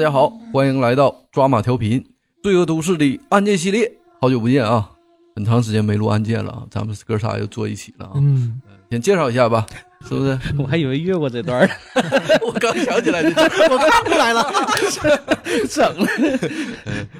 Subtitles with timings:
[0.00, 2.02] 大家好，欢迎来到抓马调频
[2.42, 3.98] 罪恶都市的案件系列。
[4.18, 4.92] 好久不见啊，
[5.36, 8.12] 很长时间没录案件了啊，咱们哥仨又坐一起了啊。
[8.14, 9.66] 嗯，先介绍一下吧，
[10.08, 10.38] 是不是？
[10.56, 11.70] 我还以为越过这段儿，
[12.42, 13.28] 我刚想起来的，
[13.70, 14.42] 我看出来了，
[15.68, 16.08] 整了。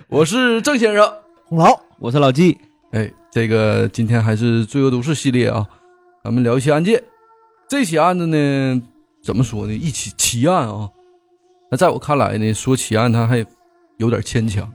[0.08, 1.06] 我是郑先生。
[1.48, 2.56] 红楼，我是老纪，
[2.92, 5.66] 哎，这个今天还是罪恶都市系列啊，
[6.24, 7.04] 咱们聊一起案件。
[7.68, 8.82] 这起案子呢，
[9.22, 9.74] 怎么说呢？
[9.74, 10.88] 一起奇案啊。
[11.70, 13.44] 那在我看来呢，说奇案它还
[13.98, 14.68] 有点牵强，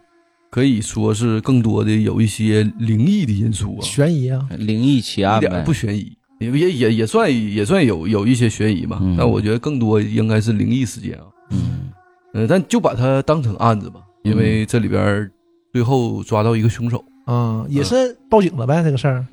[0.50, 5.74] 可以说是更多的有一些灵异的因素啊，悬疑啊，灵异奇案一点不。
[5.74, 9.00] 悬疑，也也也也算也算有有一些悬疑吧。
[9.02, 11.26] 嗯但我觉得更多应该是灵异事件啊。
[11.52, 11.90] 嗯
[12.34, 15.30] 嗯，但就把它当成案子吧，因为这里边
[15.74, 17.04] 最后抓到一个凶手。
[17.26, 19.26] 啊，也是报警了呗，这个事儿，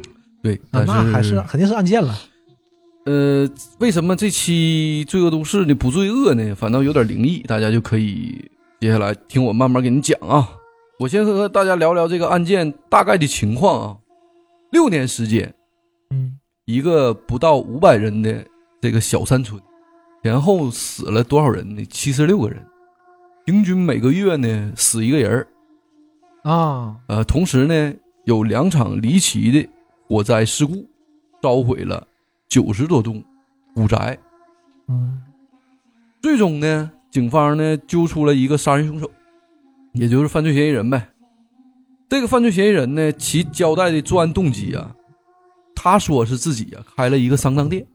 [0.42, 2.18] 对，那还是肯定是案件了，
[3.04, 3.48] 呃，
[3.80, 6.54] 为什么这期罪恶都市呢不罪恶呢？
[6.54, 8.48] 反倒有点灵异，大家就可以
[8.80, 10.48] 接下来听我慢慢给你讲啊。
[11.00, 13.98] 我先和大家聊聊这个案件大概的情况啊。
[14.70, 15.52] 六年时间，
[16.10, 18.46] 嗯，一个不到五百人的
[18.80, 19.60] 这个小山村，
[20.22, 21.84] 前后死了多少人呢？
[21.86, 22.64] 七十六个人，
[23.44, 25.48] 平均每个月呢死一个人儿。
[26.44, 27.94] 啊，呃，同时呢，
[28.26, 29.68] 有两场离奇的
[30.06, 30.88] 火灾事故，
[31.42, 32.06] 烧毁了
[32.52, 33.24] 九十多栋
[33.74, 34.18] 古宅。
[34.86, 35.22] 嗯，
[36.20, 39.10] 最终呢，警方呢揪出了一个杀人凶手，
[39.94, 41.08] 也就是犯罪嫌疑人呗。
[42.10, 44.94] 这个犯罪嫌疑人呢，其交代的作案动机啊，
[45.74, 47.86] 他说是自己啊开了一个丧葬店，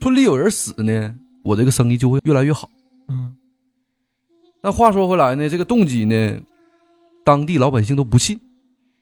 [0.00, 2.70] 村里有人死呢，我这个生意就会越来越好。
[3.08, 3.34] 嗯，
[4.60, 6.40] 但话说回来呢，这个动机呢，
[7.24, 8.40] 当地老百姓都不信。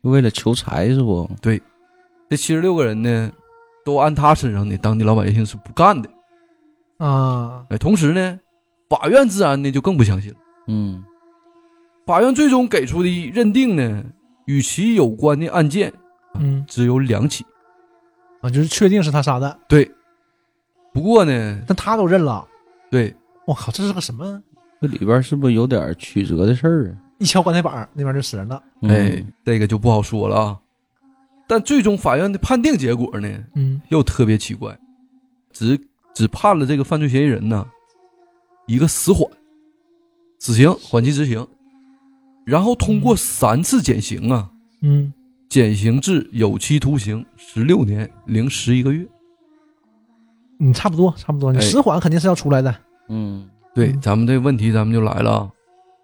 [0.00, 1.30] 为了求财是不？
[1.42, 1.60] 对
[2.30, 3.30] 这七十六个人呢，
[3.84, 6.08] 都按他身上的，当地老百姓是不干的。
[6.98, 8.40] 啊，哎，同时呢，
[8.88, 10.38] 法院自然呢就更不相信了。
[10.68, 11.04] 嗯
[12.06, 14.04] 法院最终给出的认定呢，
[14.46, 15.92] 与其有关的案件
[16.34, 17.44] 嗯，只有两起。
[18.42, 19.90] 啊，就是确定是他杀的，对，
[20.92, 22.46] 不过呢，但他都认了，
[22.90, 23.14] 对，
[23.46, 24.42] 我靠，这是个什么？
[24.82, 26.92] 这里边是不是有点曲折的事儿啊？
[27.18, 30.58] 一敲棺材板，那边就死人了，嗯哎，这个就不好说了啊。
[31.46, 34.76] 但最终法院的判定结果呢，嗯，又特别奇怪，
[35.52, 35.78] 只
[36.14, 37.66] 只判了这个犯罪嫌疑人呢
[38.66, 39.28] 一个死缓，
[40.38, 41.46] 死刑缓期执行，
[42.44, 44.50] 然后通过三次减刑啊，
[44.80, 45.12] 嗯，
[45.48, 49.06] 减刑至有期徒刑十六年零十一个月。
[50.60, 52.74] 嗯，差不多，差不多，你哎死缓肯定是要出来的，
[53.08, 53.50] 嗯。
[53.74, 54.00] 对，嗯。
[54.00, 55.50] 咱们这个问题咱们就来了啊，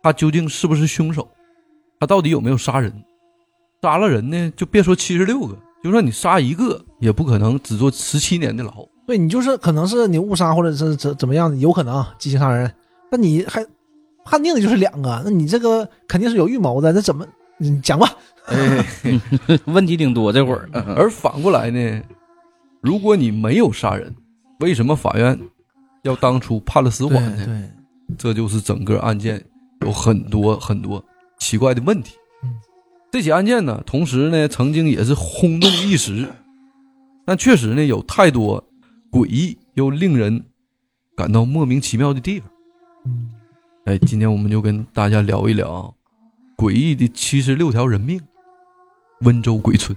[0.03, 1.27] 他究竟是不是凶手？
[1.99, 2.93] 他到底有没有杀人？
[3.83, 8.87] 杀了人呢，就别说七十六个，就算你杀一个，也不可能只坐十七年的牢。
[9.07, 12.73] 对你就是可能是你误杀或者是怎怎么样的，有可能啊激情杀人，
[13.11, 13.65] 那你还
[14.25, 17.27] 判定的就是两个，那你这个肯定是有预谋的，那怎么
[17.59, 18.09] 你讲吧？
[18.47, 18.85] 哎，
[19.67, 20.69] 问题挺多这会儿。
[20.97, 22.03] 而反过来呢，
[22.81, 24.15] 如果你没有杀人，
[24.61, 25.39] 为什么法院
[26.03, 27.45] 要当初判了死缓呢？
[27.47, 27.71] 对，
[28.17, 29.43] 这就是整个案件
[29.81, 31.03] 有很多很多
[31.39, 32.15] 奇怪的问题。
[32.45, 32.55] 嗯，
[33.10, 36.28] 这起案件呢，同时呢，曾经也是轰动一时，
[37.26, 38.62] 但确实呢，有太多
[39.10, 40.44] 诡异又令人
[41.16, 42.48] 感到莫名其妙的地方。
[43.06, 43.31] 嗯，
[43.87, 45.91] 哎，今天我们就跟大家聊一聊啊
[46.56, 48.21] 诡异的七十六条人命——
[49.22, 49.97] 温州鬼村。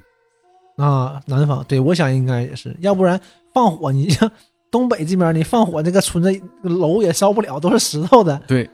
[0.78, 3.20] 啊，南方，对我想应该也是，要不然
[3.54, 4.32] 放火，你像
[4.72, 8.42] 东北这边，你放火，这个村子楼也烧不了，都是石头的。
[8.48, 8.68] 对，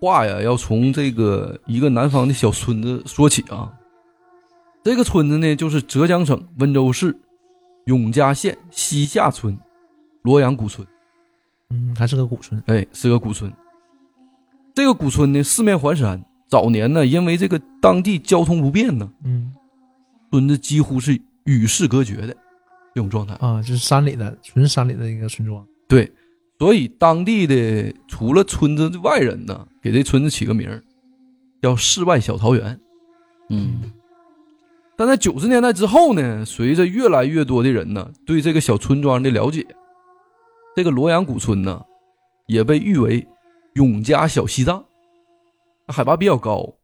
[0.00, 3.72] 话呀要从这个一个南方的小村子说起啊。
[4.84, 7.16] 这个村子呢，就是浙江省温州市
[7.86, 9.58] 永嘉县西下村
[10.22, 10.86] 罗阳古村。
[11.70, 12.62] 嗯，还是个古村。
[12.66, 13.52] 哎，是个古村。
[14.74, 16.24] 这个古村呢，四面环山。
[16.48, 19.52] 早年呢，因为这个当地交通不便呢，嗯，
[20.30, 22.28] 村子几乎是与世隔绝的
[22.94, 23.34] 这种状态。
[23.40, 25.66] 啊，就是山里的，纯山里的一个村庄。
[25.88, 26.12] 对，
[26.60, 30.82] 所以当地的除了村子的外人呢，给这村子起个名儿
[31.62, 32.80] 叫“世外小桃源”。
[33.50, 33.92] 嗯
[34.96, 39.64] 但在九十年代之后呢，随着越来越多的人呢对这个小村庄的了解，
[40.74, 41.84] 这个罗阳古村呢
[42.48, 43.24] 也被誉为
[43.74, 44.84] 永嘉小西藏，
[45.86, 46.74] 海拔比较高，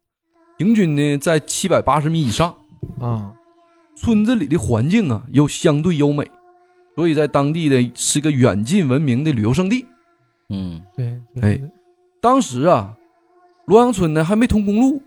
[0.59, 2.55] 平均呢在七百八十米以上，
[3.01, 3.33] 啊，
[3.97, 6.31] 村子里的环境啊又相对优美，
[6.95, 9.87] 所以在当地的是个远近闻名的旅游胜地。
[10.51, 11.59] 嗯对，哎，
[12.23, 12.97] 当时啊，
[13.67, 15.03] 罗阳村呢还没通公路，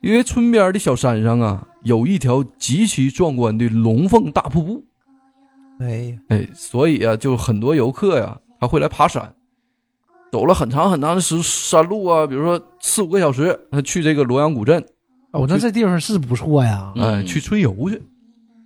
[0.00, 4.84] 因为村边的小山上啊有一条极其壮观的龙凤大瀑布，
[5.78, 9.32] 哎呀，哎，所以啊，就很多游客呀，他会来爬山。
[10.32, 14.84] 走了很长很长的时山路啊，比如说四五个小时，他去这个罗阳古镇，
[15.30, 16.92] 哦，那这地方是不错呀。
[16.96, 18.02] 嗯哎，去春游去。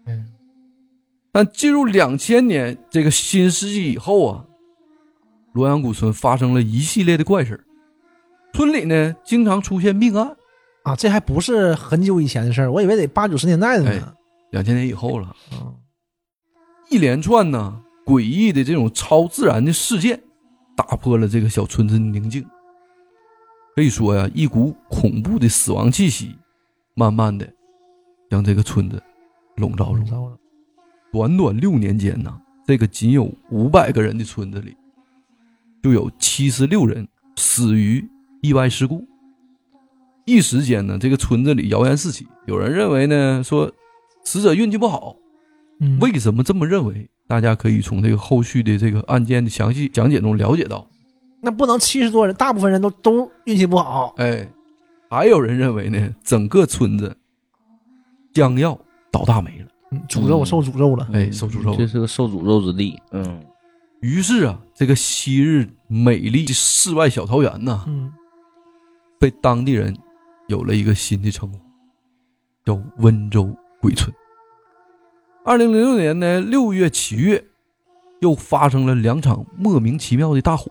[0.06, 0.27] 嗯，
[1.31, 4.47] 但进入两千年这个新世纪以后啊，
[5.52, 7.64] 罗阳古村发生了一系列的怪事儿
[8.52, 10.37] 村里呢经常出现命案。
[10.82, 14.14] 啊，这还不是很久以前的事儿，我以为得八九十年代的呢。
[14.50, 15.76] 两千年以后了，嗯
[16.88, 20.20] 一连串呢诡异的这种超自然的事件，
[20.75, 22.44] 打破了这个小村子的宁静。
[23.76, 26.35] 可以说呀，一股恐怖的死亡气息，
[26.94, 27.46] 慢慢的
[28.31, 29.00] 将这个村子
[29.56, 30.05] 笼罩住笼。
[30.06, 30.37] 罩了。
[31.12, 34.75] 短短六年间呢，这个仅有五百个人的村子里，
[35.82, 37.06] 就有七十六人
[37.37, 38.06] 死于
[38.43, 39.05] 意外事故。
[40.25, 43.71] 一时间呢，这个村子里谣言四起，有人认为呢说
[44.25, 45.17] 死者运气不好，
[45.81, 47.09] 嗯，为什么这么认为？
[47.27, 50.87] 大家可以从这个后续的这个案件的详细讲解中了解到。
[51.41, 54.15] 那不能七十多人，大部分人都都运气不好。
[54.19, 54.47] 哎，
[55.09, 57.17] 还有人认为呢，整个村子
[58.32, 58.79] 将要
[59.11, 59.67] 倒大霉了。
[59.93, 61.09] 嗯诅咒嗯受诅咒了。
[61.12, 63.00] 哎，受诅咒这是个受诅咒之地。
[63.12, 63.41] 嗯
[64.00, 68.12] 于是啊，这个昔日美丽的世外小桃源呐，嗯，
[69.19, 69.97] 被当地人
[70.49, 71.58] 有了一个新的称呼，
[72.64, 74.11] 叫温州鬼村。
[75.44, 77.44] 二零零六年呢，六月、七月，
[78.20, 80.70] 又发生了两场莫名其妙的大火，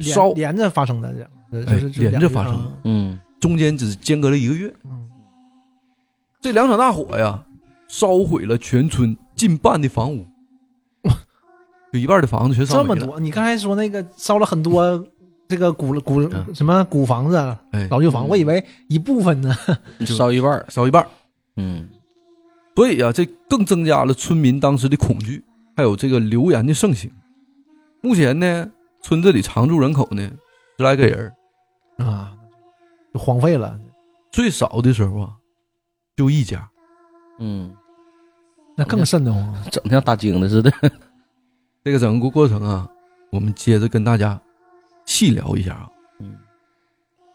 [0.00, 4.74] 烧连连着发生的这样，呃哎就是连着发生的嗯中间只间隔了一个月。
[4.84, 5.08] 嗯
[6.40, 7.44] 这两场大火呀，
[7.88, 10.24] 烧毁了全村近半的房屋，
[11.92, 12.82] 有一半的房子全烧了。
[12.82, 15.06] 这么多，你刚才说那个烧了很多
[15.48, 17.36] 这个古古嗯什么古房子、
[17.72, 19.54] 哎，老旧房，我以为一部分呢。
[20.04, 20.64] 烧一半。
[20.68, 21.06] 烧一半。
[21.56, 21.88] 嗯
[22.76, 25.42] 所以啊，这更增加了村民当时的恐惧，
[25.76, 27.10] 还有这个流言的盛行。
[28.00, 28.70] 目前呢，
[29.02, 30.30] 村子里常住人口呢
[30.76, 31.32] 十来个人，
[31.96, 32.32] 啊，
[33.12, 33.76] 就荒废了，
[34.30, 35.30] 最少的时候啊，
[36.16, 36.70] 就一家。
[37.40, 37.74] 嗯，
[38.76, 39.54] 那更瘆得慌。
[39.72, 40.70] 整的像大惊的似的。
[41.84, 42.88] 这个整个过程啊，
[43.30, 44.40] 我们接着跟大家
[45.06, 45.88] 细聊一下啊。
[46.20, 46.36] 嗯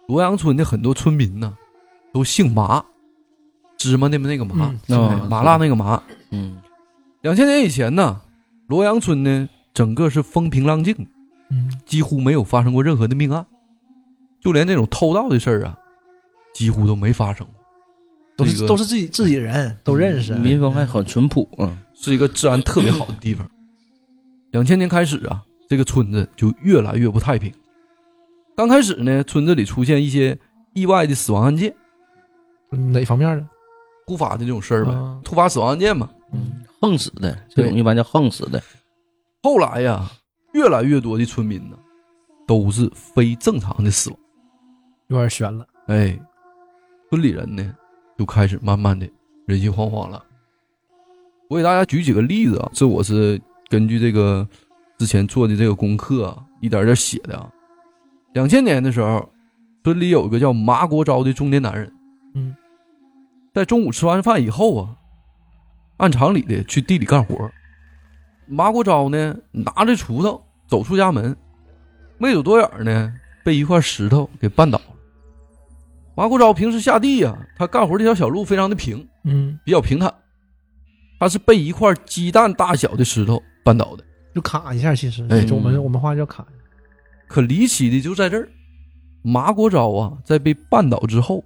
[0.07, 1.57] 罗阳村的很多村民呢，
[2.13, 2.83] 都姓麻，
[3.77, 6.01] 芝麻的那个麻，嗯麻辣那个麻。
[6.31, 6.61] 嗯
[7.21, 8.21] 两千年以前呢，
[8.67, 10.93] 罗阳村呢整个是风平浪静，
[11.49, 13.45] 嗯，几乎没有发生过任何的命案，
[14.41, 15.77] 就连那种偷盗的事儿啊，
[16.53, 17.55] 几乎都没发生过。
[18.35, 20.33] 都是都是自己自己人，都认识。
[20.35, 21.47] 民风还很淳朴。
[21.59, 23.49] 嗯是一个治安特别好的地方。
[24.53, 27.51] 两千年开始啊，这个村子就越来越不太平。
[28.55, 30.37] 刚开始呢，村子里出现一些
[30.73, 31.75] 意外的死亡案件，
[32.71, 33.47] 嗯哪方面的？
[34.05, 36.07] 突发的这种事儿呗，啊突发死亡案件嘛。
[36.33, 38.61] 嗯，横死的这种对一般叫横死的。
[39.41, 40.07] 后来呀，
[40.53, 41.75] 越来越多的村民呢，
[42.45, 44.19] 都是非正常的死亡。
[45.07, 45.65] 有点悬了。
[45.87, 46.15] 哎，
[47.09, 47.75] 村里人呢，
[48.19, 49.09] 就开始慢慢的
[49.47, 50.23] 人心惶惶了。
[51.49, 54.47] 我给大家举几个例子啊，这我是根据这个
[54.97, 57.49] 之前做的这个功课啊，一点点写的啊。
[58.33, 59.29] 两千年的时候，
[59.83, 61.91] 村里有一个叫麻国昭的中年男人，
[62.35, 62.55] 嗯，
[63.53, 64.95] 在中午吃完饭以后啊，
[65.97, 67.51] 按常理的去地里干活。
[68.45, 71.35] 麻国昭呢，拿着锄头走出家门，
[72.17, 74.85] 没走多远呢，被一块石头给绊倒了。
[76.15, 80.13] 麻国昭平时下地呀、他干活这条小路非常的平，嗯，比较平坦，
[81.19, 84.03] 他是被一块鸡蛋大小的石头绊倒的。
[84.33, 86.45] 就卡一下，其实我们我们话叫卡。
[87.27, 88.49] 可离奇的就在这儿，
[89.21, 91.43] 马国昭啊，在被绊倒之后，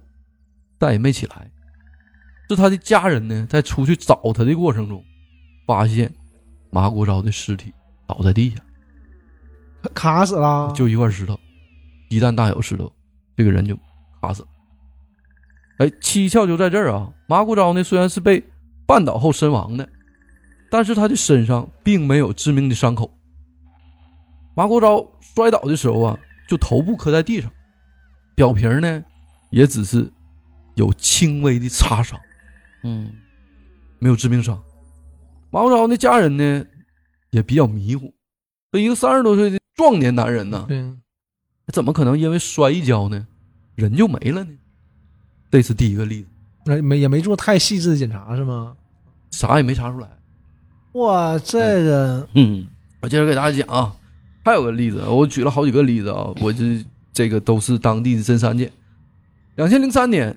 [0.78, 1.50] 但也没起来。
[2.50, 5.04] 是他的家人呢，在出去找他的过程中，
[5.66, 6.10] 发现
[6.70, 7.72] 麻国昭的尸体
[8.06, 8.56] 倒在地下，
[9.92, 11.38] 卡死了，就一块石头，
[12.08, 12.90] 鸡蛋大小石头，
[13.36, 13.78] 这个人就
[14.22, 14.48] 卡死了。
[15.76, 17.12] 哎，蹊跷就在这儿啊！
[17.26, 18.42] 麻国昭呢，虽然是被
[18.86, 19.88] 绊倒后身亡的，
[20.70, 23.10] 但是他的身上并没有致命的伤口。
[24.54, 27.50] 马国昭摔倒的时候啊，就头部磕在地上，
[28.34, 29.04] 表皮呢
[29.50, 30.10] 也只是
[30.74, 32.18] 有轻微的擦伤，
[32.82, 33.12] 嗯
[33.98, 34.60] 没有致命伤。
[35.50, 36.64] 马国昭的家人呢
[37.30, 38.12] 也比较迷糊，
[38.72, 40.84] 这一个三十多岁的壮年男人呢，对，
[41.72, 43.26] 怎么可能因为摔一跤呢，
[43.74, 44.52] 人就没了呢？
[45.50, 46.28] 这是第一个例子，
[46.66, 48.76] 那没也没做太细致的检查是吗？
[49.30, 50.17] 啥也没查出来。
[50.92, 52.66] 哇，这个嗯
[53.00, 53.94] 我接着给大家讲啊，
[54.44, 58.72] 还有个例子，我举了好几个例子啊， 我这这个都是当地的真实案件。
[59.56, 60.36] 两千零三年，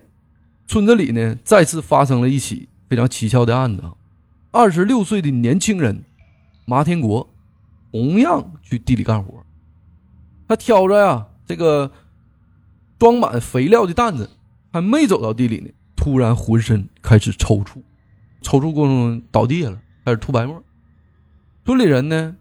[0.67, 3.93] 村子里呢再次发生了一起非常蹊跷的案子啊，
[4.51, 6.03] 二十六岁的年轻人
[6.65, 7.29] 马天国
[7.91, 9.43] 同样去地里干活，
[10.47, 11.91] 他挑着呀这个
[12.99, 14.29] 装满肥料的担子，
[14.71, 17.81] 还没走到地里呢，突然浑身开始抽搐，
[18.41, 20.63] 抽搐过程中倒地下了，开始吐白沫。
[21.65, 22.35] 村里人呢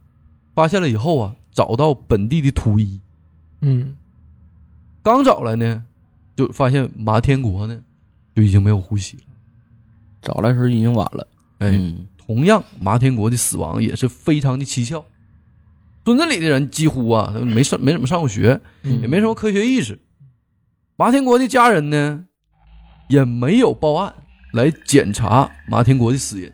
[0.55, 3.01] 发现了以后啊，找到本地的土医，
[3.61, 3.97] 嗯，
[5.03, 5.85] 刚找来呢，
[6.37, 7.81] 就发现马天国呢
[8.35, 9.23] 就已经没有呼吸了。
[10.23, 11.27] 找来时候已经晚了。
[11.59, 15.05] 哎，嗯同样，马天国的死亡也是非常的蹊跷。
[16.05, 19.99] 村子里的人几乎啊没上没怎么上过学，嗯也没什么科学意识。
[20.97, 22.25] 马天国的家人呢，
[23.09, 24.15] 也没有报案
[24.53, 26.51] 来检查马天国的死因，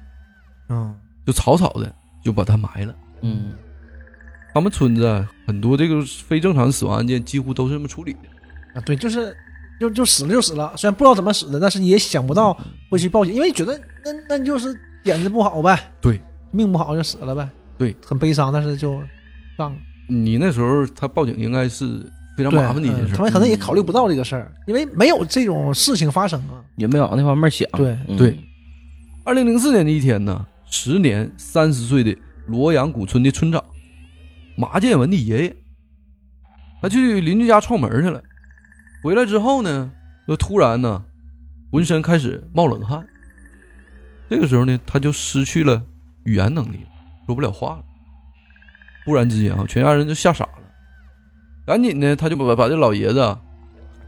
[0.69, 0.95] 嗯，
[1.27, 1.93] 就草草的
[2.25, 2.95] 就把他埋了。
[3.23, 3.53] 嗯
[4.55, 8.21] 他们村子啊，很多这个非正常死亡案件几乎都是这么处理的。
[8.75, 9.37] 啊，对，就是
[9.79, 12.57] 就就死了就死了，虽然不知道怎么死的，但是也想不到
[12.91, 16.19] 会去报警，因为觉得那那就是点子不好呗，对，
[16.53, 17.47] 命不好就死了呗，
[17.77, 18.99] 对，很悲伤，但是就
[19.59, 19.77] 上了。
[20.09, 22.01] 你那时候他报警应该是
[22.35, 23.13] 非常麻烦的一件事。
[23.13, 26.65] 嗯他们可能也考虑不到这个事儿，因为没有这种事情发生啊。
[26.77, 27.69] 也没往那方面想。
[27.73, 28.39] 对嗯对，
[29.25, 33.65] 二零零四年的一天呢，时年三十岁的罗阳古村的村长
[34.57, 35.57] 马建文的爷爷，
[36.83, 38.23] 他去邻居家串门去了，
[39.03, 39.91] 回来之后呢，
[40.27, 41.05] 就突然呢，
[41.71, 43.07] 浑身开始冒冷汗。
[44.29, 45.83] 这个时候呢，他就失去了
[46.25, 46.81] 语言能力，
[47.27, 47.85] 说不了话了。
[49.05, 50.63] 忽然之间啊，全家人就吓傻了，
[51.65, 53.39] 赶紧呢，他就把把这老爷子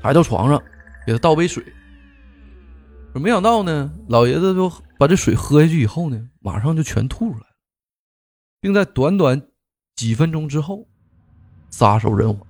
[0.02, 0.60] 抬到床上，
[1.06, 1.62] 给他倒杯水。
[3.12, 7.56] 可没想到呢，老爷子就把这水喝下去以后呢，马上就全吐出来了，
[8.58, 9.42] 并在短短
[9.96, 10.88] 几分钟之后
[11.68, 12.40] 撒手人寰。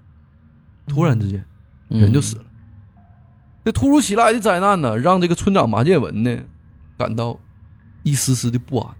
[0.86, 1.44] 突然之间，
[1.90, 2.44] 嗯人就死了。
[3.64, 6.38] 这突如其来的灾难呢，让这个村长马建文呢
[6.96, 7.38] 感到
[8.04, 8.96] 一丝丝的不安，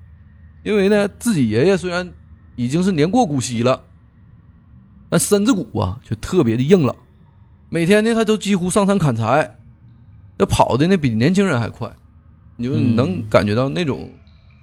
[0.64, 2.12] 因为呢，自己爷爷虽然
[2.56, 3.84] 已经是年过古稀了，
[5.08, 6.94] 但身子骨啊却特别的硬朗，
[7.70, 9.58] 每天呢他都几乎上山砍柴，
[10.36, 11.90] 那跑的呢比年轻人还快，
[12.56, 14.12] 你就嗯能感觉到那种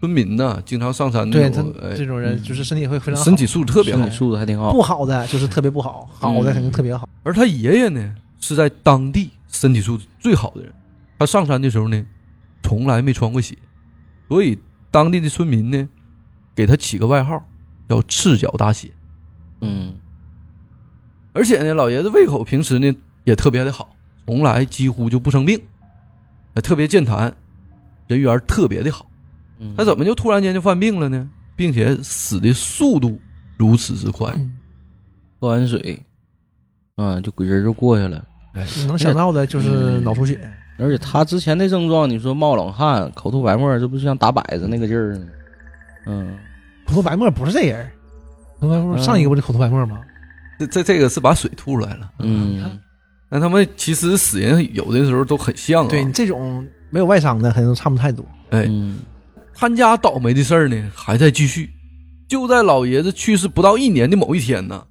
[0.06, 4.16] 村民呢，经常上山对他种，哎这种人就是身体会非常好身体素质特别好身体。
[4.16, 4.72] 素质还挺好。
[4.72, 7.10] 不好的就是特别不好，好的肯定特别好。
[7.24, 10.72] 而他爷爷呢，是在当地身体素质最好的人。
[11.18, 12.06] 他上山的时候呢，
[12.62, 13.58] 从来没穿过鞋，
[14.28, 14.60] 所以
[14.92, 15.90] 当地的村民呢，
[16.54, 17.44] 给他起个外号
[17.90, 18.92] 叫“赤脚大鞋
[19.62, 19.96] 嗯”。
[21.34, 23.96] 而且呢，老爷子胃口平时呢也特别的好，
[24.28, 25.60] 从来几乎就不生病，
[26.54, 27.34] 还特别健谈，
[28.06, 29.10] 人缘特别的好。
[29.66, 31.28] 嗯，他怎么就突然间就犯病了呢？
[31.56, 33.20] 并且死的速度
[33.58, 34.32] 如此之快。
[34.36, 34.54] 嗯
[35.38, 36.02] 喝完水，
[36.96, 38.24] 啊，就鬼人就过去了。
[38.78, 40.40] 你能想到的就是脑出血，
[40.80, 45.28] 而且他之前的症状，你说冒冷汗、口吐白沫，这不像打摆子那个劲儿呢？
[46.08, 46.38] 嗯，
[46.88, 47.86] 口吐白沫不是这人，
[48.60, 50.00] 口吐白沫上一个不是口吐白沫吗？
[50.58, 52.10] 这这这个是把水吐出来了。
[52.20, 52.80] 嗯，
[53.30, 55.90] 那他们其实死人有的时候都很像啊。
[55.90, 58.26] 对你这种没有外伤的，可能差不太多。
[58.52, 59.00] 哎，嗯，
[59.56, 61.72] 他家倒霉的事儿呢还在继续。
[62.28, 64.86] 就在老爷子去世不到一年的某一天呢，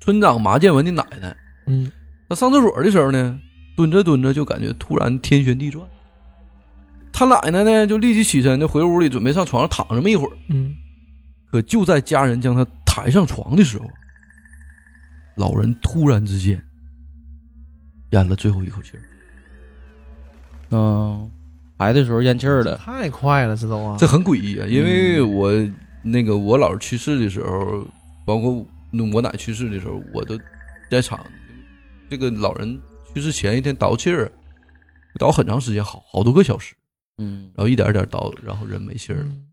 [0.00, 1.90] 村长麻建文的奶奶，嗯，
[2.28, 3.40] 她上厕所的时候呢，
[3.76, 5.84] 蹲着蹲着就感觉突然天旋地转。
[7.12, 10.36] 他奶奶呢就立即起身，就回屋里准备上床上躺这么一会儿。
[10.48, 10.74] 嗯，
[11.50, 13.88] 可就在家人将他抬上床的时候，
[15.36, 16.62] 老人突然之间
[18.10, 19.02] 咽了最后一口气儿。
[20.70, 21.30] 嗯，
[21.78, 22.76] 排的时候咽气儿了。
[22.76, 24.66] 太快了，这都啊，这很诡异啊！
[24.66, 25.50] 因为我
[26.02, 27.86] 那个我姥姥去世的时候，
[28.24, 28.66] 包括
[29.12, 30.38] 我奶去世的时候，我都
[30.90, 31.18] 在场。
[32.08, 32.80] 这个老人
[33.12, 34.30] 去世前一天倒气儿，
[35.18, 36.74] 倒很长时间，好好多个小时，
[37.18, 39.24] 嗯然后一点一点倒，然后人没气儿了。
[39.24, 39.46] 嗯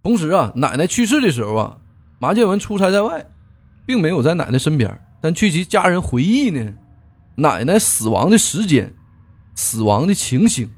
[0.00, 1.76] 同时啊，奶奶去世的时候啊，
[2.18, 3.26] 马建文出差在外，
[3.84, 4.98] 并没有在奶奶身边。
[5.20, 6.72] 但据其家人回忆呢，
[7.34, 8.94] 奶奶死亡的时间、
[9.56, 10.70] 死亡的情形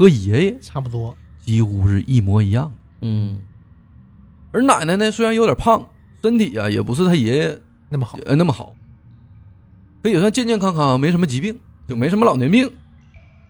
[0.00, 1.14] 和爷爷差不多。
[1.40, 2.72] 几乎是一模一样。
[3.02, 3.38] 嗯
[4.50, 5.86] 而奶奶呢，虽然有点胖，
[6.22, 8.74] 身体啊也不是他爷爷那么好，呃那么好，
[10.02, 12.70] 可也算健健康康，没什么疾病，就没什么老年病，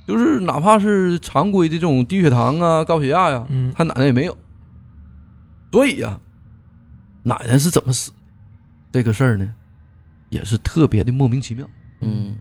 [0.09, 4.37] 就是哪怕是常规的这种低血糖啊、高血压呀、嗯他奶奶也没有。
[5.71, 6.21] 所以呀、
[7.23, 8.16] 奶奶是怎么死的？
[8.90, 9.54] 这个事儿呢，
[10.30, 11.64] 也是特别的莫名其妙。
[12.00, 12.37] 嗯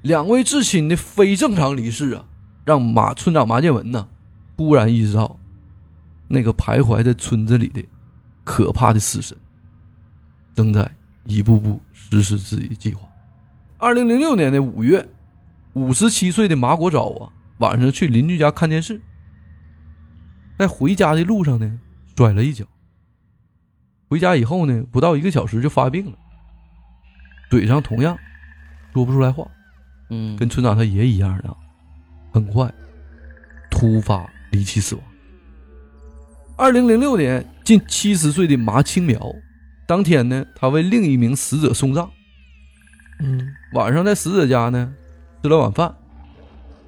[0.00, 2.24] 两位至亲的非正常离世啊，
[2.66, 4.08] 让马村长马建文呢，
[4.56, 5.38] 突然意识到，
[6.26, 7.82] 那个徘徊在村子里的
[8.42, 9.38] 可怕的死神，
[10.52, 10.90] 正在
[11.24, 13.08] 一步步实施自己的计划。
[13.78, 15.08] 二零零六年的五月，
[15.74, 19.00] 五十七岁的马国昭啊，晚上去邻居家看电视，
[20.58, 21.78] 在回家的路上呢，
[22.16, 22.64] 摔了一跤。
[24.08, 26.18] 回家以后呢，不到一个小时就发病了。
[27.48, 28.18] 嘴上同样
[28.92, 29.48] 说不出来话，
[30.10, 31.56] 嗯，跟村长他爷一样的，
[32.36, 32.70] 很快
[33.70, 35.02] 突发离奇死亡。
[36.54, 39.34] 二零零六年，近七十岁的麻青苗，
[39.86, 42.10] 当天呢，他为另一名死者送葬，
[43.20, 44.94] 嗯，晚上在死者家呢
[45.42, 45.94] 吃了晚饭，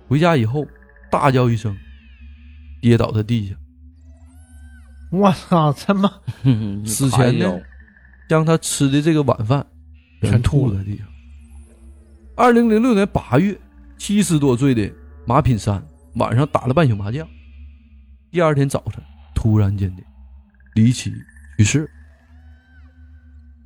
[0.07, 0.67] 回家以后
[1.11, 1.75] 大叫一声，
[2.83, 3.55] 跌倒在地下，
[5.11, 6.12] 我操，这么
[6.43, 7.59] 嗯 死前呢，
[8.28, 9.67] 将他吃的这个晚饭
[10.21, 11.07] 全吐了吐在地上。
[12.37, 13.59] 二零零六年八月，
[13.97, 14.93] 七十多岁的
[15.28, 17.28] 马品山晚上打了半宿麻将，
[18.30, 18.94] 第二天早晨
[19.35, 20.02] 突然间的
[20.75, 21.12] 离奇
[21.58, 21.87] 去世。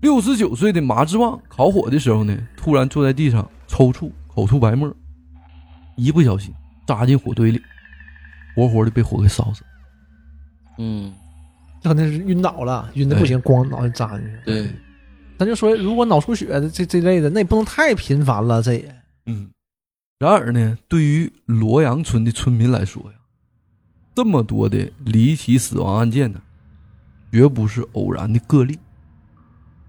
[0.00, 4.92] 六十九岁的马志旺烤火的时候呢，突然坐在地上抽搐，口吐白沫，
[5.94, 6.52] 一不小心
[6.84, 7.62] 扎进火堆里，
[8.56, 9.62] 活活的被火给烧死。
[10.78, 11.14] 嗯，
[11.80, 14.36] 他肯定是晕倒了，晕的不行，咣脑袋扎进去。
[14.44, 14.68] 对，
[15.38, 18.92] 咱就说，如果脑出血这这类的，那也不能太频繁了，这也
[19.26, 19.48] 嗯，
[20.22, 23.18] 然而呢，对于罗阳村的村民来说呀，
[24.14, 26.40] 这么多的离奇死亡案件呢，
[27.32, 28.78] 绝不是偶然的个例。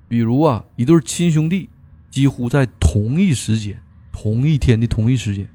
[0.07, 1.69] 比如啊，一对亲兄弟
[2.09, 3.79] 几乎在同一时间、
[4.11, 5.47] 同一天的同一时间，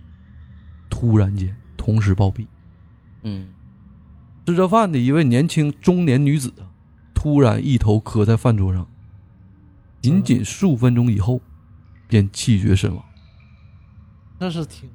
[0.88, 2.46] 突然间同时暴毙。
[3.24, 3.48] 嗯
[4.46, 6.70] 吃着饭的一位年轻中年女子啊，
[7.12, 8.88] 突然一头磕在饭桌上，
[10.00, 11.40] 仅仅数分钟以后，
[12.06, 13.04] 便气绝身亡。
[14.38, 14.88] 那是挺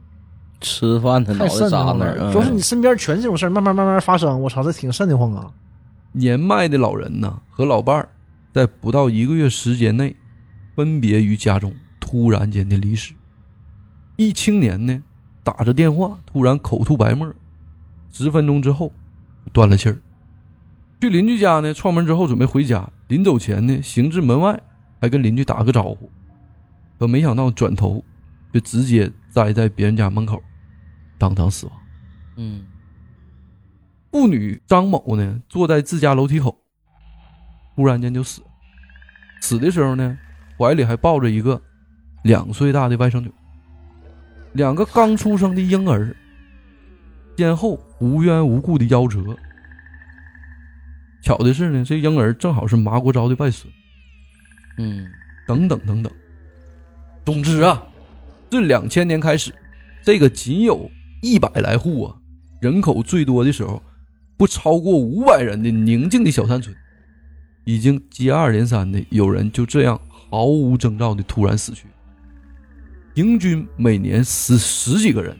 [0.61, 5.51] 吃饭的脑袋太瘆得慌扎那儿，主要是你身边全这种事儿，慢慢慢慢发生，我操，这挺瘆得慌啊。
[6.13, 8.09] 年迈的老人呢和老伴儿，
[8.53, 10.15] 在不到一个月时间内，
[10.75, 13.13] 分别于家中突然间的离世。
[14.15, 15.03] 一青年呢，
[15.43, 17.33] 打着电话突然口吐白沫，
[18.11, 18.91] 十分钟之后
[19.51, 19.97] 断了气儿。
[21.01, 24.61] 去邻居家呢，串门之后准备回家，临走前呢，行至门外，
[25.01, 26.09] 还跟邻居打个招呼，
[26.97, 28.01] 可没想到转头
[28.53, 30.41] 就直接栽在别人家门口，
[31.17, 31.75] 当场死亡。
[32.37, 32.65] 嗯
[34.11, 36.55] 妇女张某呢，坐在自家楼梯口，
[37.73, 38.47] 忽然间就死了。
[39.41, 40.15] 死的时候呢，
[40.55, 41.59] 怀里还抱着一个
[42.23, 43.33] 两岁大的外甥女，
[44.51, 46.15] 两个刚出生的婴儿，
[47.35, 49.35] 先后无缘无故的夭折。
[51.23, 53.73] 巧的是呢，这婴儿正好是麻国昭的外孙，
[54.77, 55.09] 嗯
[55.47, 56.13] 等等等等。
[57.25, 57.81] 总之啊，
[58.53, 59.51] 自两千年开始，
[60.03, 60.91] 这个仅有
[61.23, 62.15] 一百来户啊，
[62.61, 63.81] 人口最多的时候，
[64.37, 66.75] 不超过五百人的宁静的小山村，
[67.65, 71.87] 已经接二连三的有人就这样毫无征兆的突然死去，
[73.15, 75.35] 平均每年死十几个人。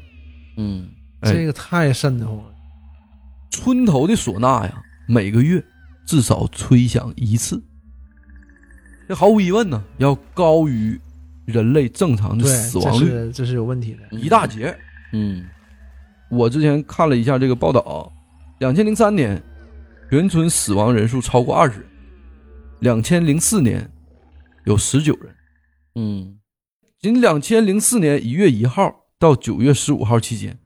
[0.58, 2.46] 嗯哎这个太瘆得慌了。
[3.52, 5.64] 村头的唢呐呀，每个月
[6.04, 7.64] 至少吹响一次。
[9.08, 11.00] 这毫无疑问呢，要高于
[11.46, 14.18] 人类正常的，死亡率这是这是有问题的。
[14.18, 14.76] 一大截。
[15.12, 15.46] 嗯
[16.30, 18.12] 我之前看了一下这个报道，
[18.60, 19.42] 两千零三年
[20.10, 21.88] 全村死亡人数超过二十人，
[22.80, 23.88] 两千零四年
[24.66, 25.36] 有十九人，
[25.96, 26.40] 嗯
[27.00, 30.58] 仅两千零四年一月一号到九月十五号期间，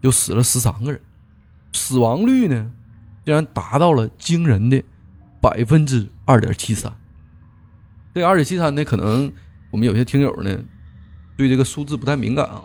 [0.00, 1.00] 就死了十三个人，
[1.72, 2.70] 死亡率呢
[3.24, 4.80] 竟然达到了惊人的
[5.40, 6.92] 百分之二点七三。
[8.14, 9.32] 这个二点七三呢，可能
[9.72, 10.56] 我们有些听友呢
[11.36, 12.62] 对这个数字不太敏感啊，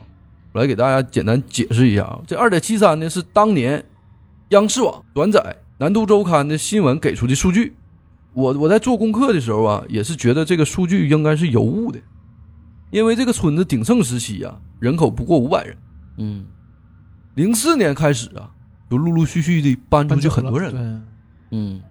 [0.51, 2.03] 我来给大家简单解释一下。
[2.03, 2.19] 啊。
[2.27, 3.83] 这二点七三呢是当年
[4.49, 5.39] 央视网转载
[5.79, 7.75] 《南都周刊》的新闻给出的数据。
[8.33, 11.99] 我我在做功课的时候啊，也是觉得这个数据应该是有误的，
[12.91, 15.77] 因为这个村子鼎盛时期啊，人口不过五百人，
[16.17, 16.45] 嗯
[17.35, 18.51] 零四年开始啊，
[18.91, 21.03] 就陆陆续续的搬出去很多人
[21.51, 21.81] 嗯。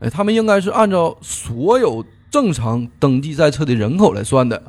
[0.00, 4.62] 哎，他们应该是按照所有正常登记在册的人口来算的，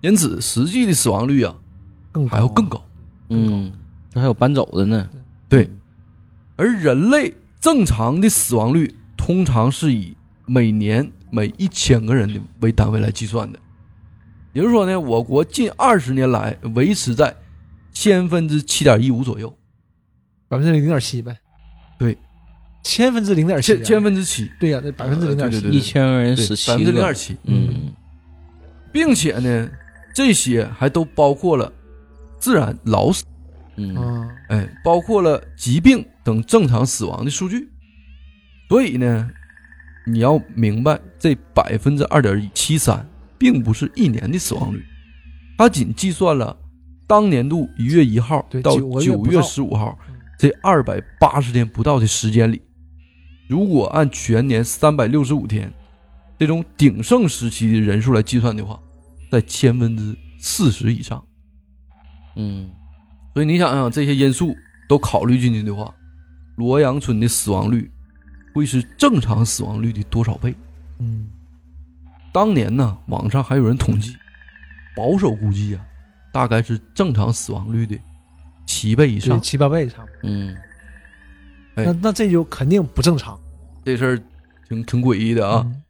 [0.00, 1.56] 因此实际的死亡率啊
[2.12, 2.82] 更还要更高。
[3.28, 3.72] 嗯，
[4.12, 5.08] 那还有搬走的呢。
[5.48, 5.70] 对，
[6.56, 13.58] 而人类正常的死亡率通常是以每年每一千个人的为单位来计算的，
[14.52, 17.36] 也就是说呢，我国近二十年来维持在
[17.92, 19.56] 千分之七点一五左右，
[20.48, 21.38] 百分之零点七呗。
[21.98, 22.16] 对，
[22.82, 27.14] 千分之零点七，千千分之七，对呀，那百分之零点七对对，一千个人对死七百分之零点。
[27.14, 27.92] 七，嗯。
[28.92, 29.70] 并且呢，
[30.14, 31.72] 这些还都包括了
[32.38, 33.24] 自然老死，
[33.76, 33.94] 嗯。
[33.96, 37.68] 啊，哎，包括了疾病等正常死亡的数据。
[38.68, 39.30] 所以呢，
[40.06, 44.82] 你要明白，这百分之二点七三并不是一年的死亡率，
[45.58, 46.56] 它仅计算了
[47.06, 48.76] 当年度一月一号到。
[49.00, 50.16] 九月十五号嗯。
[50.38, 52.62] 这二百八十天不到的时间里，
[53.50, 55.72] 如果按全年三百六十五天
[56.38, 58.80] 这种鼎盛时期的人数来计算的话，
[59.28, 61.20] 在千分之四十以上。
[62.36, 62.70] 嗯
[63.34, 64.56] 所以你想想，这些因素
[64.88, 65.92] 都考虑进去的话，
[66.54, 67.90] 罗阳村的死亡率
[68.54, 70.54] 会是正常死亡率的多少倍？
[71.00, 71.26] 嗯，
[72.32, 74.14] 当年呢，网上还有人统计，
[74.96, 75.84] 保守估计啊，
[76.32, 77.98] 大概是正常死亡率的
[78.64, 79.40] 七倍以对，上。
[79.40, 80.30] 七八倍差不多。
[80.30, 80.56] 嗯
[81.76, 83.39] 哎那那这就肯定不正常
[83.84, 84.22] 这事儿
[84.68, 85.62] 挺挺诡异的啊。
[85.66, 85.82] 嗯。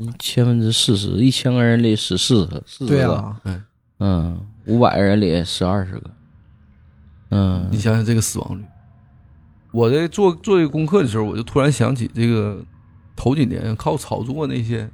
[0.00, 3.36] 嗯，千分之四十，一千个人里死四个，四十个，
[4.00, 6.10] 嗯，五百个人里死二十个，
[7.28, 8.64] 嗯，你想想这个死亡率，
[9.70, 12.64] 我在做做这个功课的时候，我就突然想起这个
[13.14, 14.90] 头几年靠炒作那些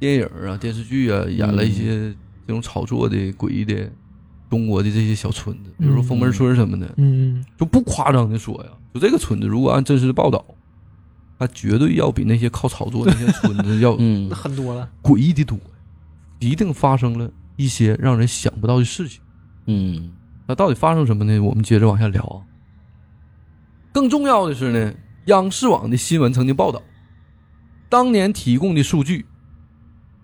[0.00, 2.12] 电影啊、电视剧啊，演了一些
[2.46, 3.88] 这种炒作的诡异的
[4.48, 10.44] 中国的这些小村子，比如说封门村什么的，嗯，就不夸张的说呀，就这个村子如果按真实的报道，
[11.40, 13.96] 它绝对要比那些靠炒作那些村子 要
[14.30, 14.86] 很多了。
[15.02, 15.58] 诡异的多，
[16.38, 19.22] 一定发生了一些让人想不到的事情。
[19.64, 20.12] 嗯
[20.46, 21.38] 那到底发生什么呢？
[21.40, 22.44] 我们接着往下聊啊。
[23.90, 24.94] 更重要的是呢，
[25.26, 26.82] 央视网的新闻曾经报道，
[27.88, 29.24] 当年提供的数据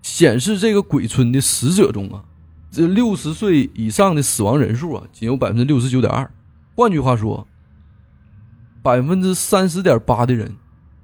[0.03, 2.25] 显示，这个鬼村的死者中啊，
[2.69, 6.29] 这六十岁以上的死亡人数啊，仅有百分之六十九点二。
[6.75, 7.47] 换句话说，
[8.83, 10.55] 百分之三十点八的人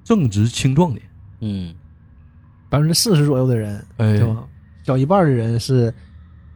[0.04, 1.02] 正值青壮年。
[1.40, 1.74] 嗯
[2.70, 4.44] 百分之四十左右的人，哎对吧？
[4.84, 5.92] 小一半的人是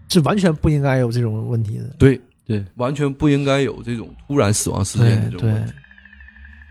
[0.09, 1.85] 是完全不应该有这种问题的。
[1.99, 5.73] 对，对，完全不应该有这种突然死亡事件的这种问题。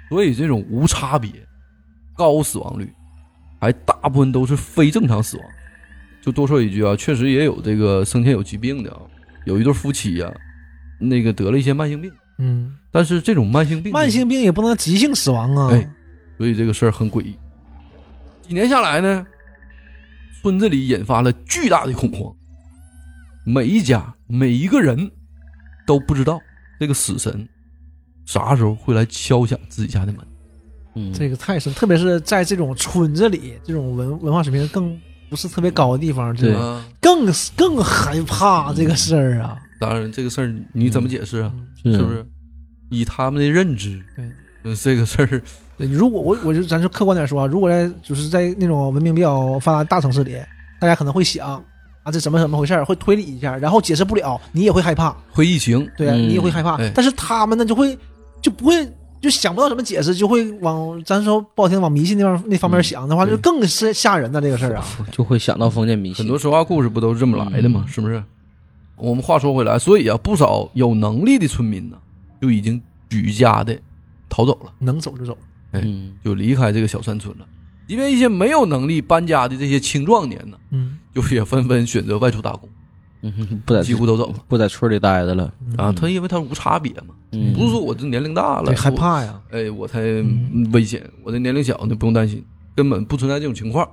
[0.09, 1.31] 所以这种无差别、
[2.15, 2.91] 高死亡率，
[3.59, 5.45] 还大部分都是非正常死亡。
[6.21, 8.99] 就多说一句啊，确实也有这个生前有疾病的啊，
[9.45, 10.29] 有一对夫妻呀、
[10.99, 15.69] 那个得了一些慢性病，嗯，但是这种慢性病，慢性病也不能急性死亡啊。
[15.71, 15.89] 哎
[16.37, 17.35] 所以这个事儿很诡异。
[18.47, 19.25] 几年下来呢，
[20.41, 22.33] 村子里引发了巨大的恐慌，
[23.45, 25.11] 每一家每一个人
[25.85, 26.39] 都不知道
[26.79, 27.47] 这个死神
[28.25, 30.21] 啥时候会来敲响自己家的门。
[30.95, 36.55] 嗯，这个太深，特别是在这种村子里，这种文文化水平更不是特别高的地方，这对
[37.01, 39.59] 更更害怕这个事儿啊。
[39.79, 41.53] 当然这个事儿你怎么解释啊？
[41.83, 42.25] 是是不是？
[42.89, 44.31] 以他们的认知，对
[44.63, 45.41] 呃，这个事儿，
[45.77, 50.35] 对，如果我我就咱就客观点说啊，如果在就是在那种文明比较发达大城市里，
[50.79, 51.63] 大家可能会想
[52.03, 56.91] 啊，这怎么怎么回事儿，会推理一下，然后解释不了，你也会害怕，会疫情，对啊，嗯你也会害怕哎。
[56.95, 57.97] 但是他们呢，就会
[58.41, 64.85] 就不会就想不到怎么解释，就会往咱说不好听，往迷信那方那方面想的话，对就更是吓人的这个事儿啊。
[65.11, 67.83] 就会想到封建迷信，很多神话故事不都是这么来的吗？
[67.85, 68.23] 嗯是不是？
[68.95, 71.97] 我们话说回来，所以啊，不少有能力的村民呢，
[72.41, 73.77] 就已经举家的
[74.27, 75.37] 逃走了，能走就走，
[75.73, 77.45] 嗯就离开这个小山村了。
[77.87, 82.67] 因为一些没有能力搬家的这些青壮年呢，嗯就也纷纷选择外出打工，
[83.21, 85.45] 嗯，不在几乎都走了不在村里待着了，
[85.77, 85.89] 啊。
[85.89, 89.41] 嗯他因为他无差别嘛，嗯不是说我这年龄大了，害怕呀。
[89.51, 90.01] 哎，我才
[90.73, 92.43] 危险，我这年龄小，那不用担心，
[92.75, 93.89] 根本不存在这种情况。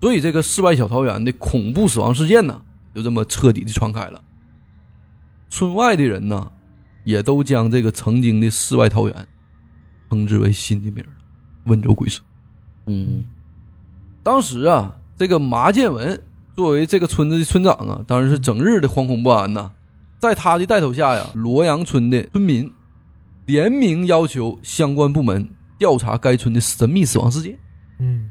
[0.00, 2.62] 所以，这个世外小桃源的恐怖死亡事件呢，
[2.94, 4.22] 就这么彻底的传开了。
[5.50, 6.52] 村外的人呢，
[7.04, 9.28] 也都将这个曾经的世外桃源
[10.10, 11.10] 称之为新的名儿——
[11.66, 12.24] 温州鬼村。
[12.86, 13.24] 嗯
[14.22, 16.20] 当时啊，这个麻建文
[16.54, 19.72] 作为这个村子的村长啊，当然是整日的惶恐不安呐。
[20.18, 22.70] 在他的带头下呀，罗阳村的村民
[23.46, 27.58] 联名要求相关部门调查该村的神秘死亡事件。
[28.00, 28.30] 嗯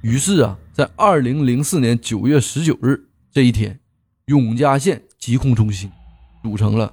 [0.00, 3.78] 于是啊，在二零零四年九月十九日这一天，
[4.26, 5.90] 永嘉县疾控中心
[6.42, 6.92] 组成了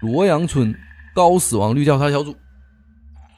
[0.00, 0.74] 罗阳村
[1.14, 2.34] 高死亡率调查小组。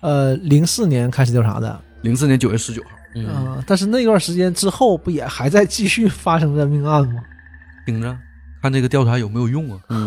[0.04, 7.24] 呃，零四年开始调查的，零四年九月十九号，嗯嗯、但是那段时间之后不也还在继续发生着命案吗？
[7.86, 8.14] 听着，
[8.60, 9.80] 看这个调查有没有用啊？
[9.88, 10.06] 嗯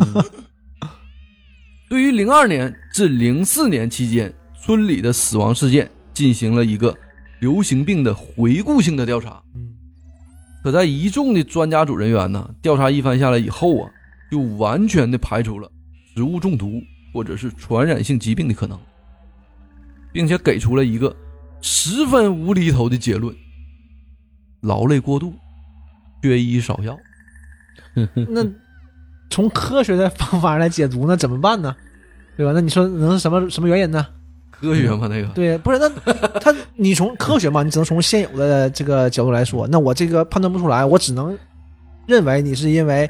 [1.90, 4.32] 对于零二年至零四年期间
[4.62, 6.96] 村里的死亡事件进行了一个
[7.40, 9.42] 流行病的回顾性的调查。
[9.56, 9.74] 嗯
[10.64, 13.90] 可在一众的专家组人员呢调查一番下来以后啊，
[14.30, 15.72] 就完全的排除了
[16.14, 16.82] 食物中毒
[17.14, 18.78] 或者是传染性疾病的可能，
[20.18, 21.16] 并且给出了一个
[21.62, 23.36] 十分无厘头的结论：
[24.62, 25.32] 劳累过度，
[26.24, 26.98] 缺医少药。
[28.28, 28.44] 那
[29.30, 31.76] 从科学的方法来解读，那怎么办呢？
[32.36, 32.52] 对吧？
[32.52, 34.08] 那你说能是什么什么原因呢？
[34.50, 35.08] 科学吗？
[35.08, 35.88] 那个对，不是那
[36.42, 41.38] 他你从科学嘛，你只能从现有的这个角度来说，那我这个判断不出来，我只能
[42.08, 43.08] 认为你是因为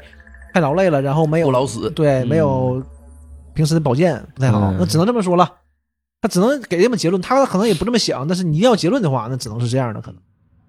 [0.52, 1.90] 太劳累了，然后没有老死。
[1.92, 2.84] 对没有
[3.54, 5.50] 平时的保健不太好，嗯那只能这么说了。
[6.20, 10.20] 他只能给这么结论，他可能也不这么想，但是你要结论的话，那只能是这样的，可能。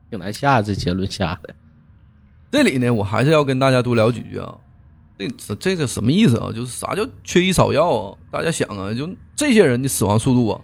[0.10, 1.54] 挺难下这结论下的，
[2.52, 4.56] 这里呢，我还是要跟大家多聊几句啊。
[5.18, 6.52] 这这这个什么意思啊？
[6.52, 8.18] 就是啥叫缺医少药啊？
[8.32, 10.62] 大家想啊，就这些人的死亡速度啊，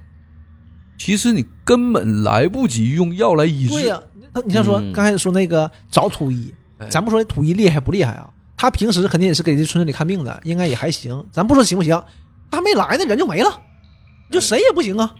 [0.98, 3.74] 其实你根本来不及用药来医治。
[3.74, 4.02] 对呀、
[4.34, 11.24] 那你像说嗯刚才说那个找土医，哎咱不说土医厉害不厉害啊，他平时肯定也是给这村子里看病的，应该也还行。
[11.32, 12.02] 咱不说行不行，
[12.50, 13.62] 他还没来呢，人就没了，
[14.30, 15.16] 就谁也不行啊。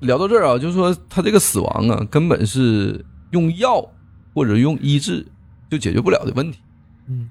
[0.00, 3.86] 聊到这儿啊，就是说他这个死亡啊，根本是用药
[4.34, 5.26] 或者用医治
[5.70, 6.58] 就解决不了的问题。
[7.06, 7.28] 嗯，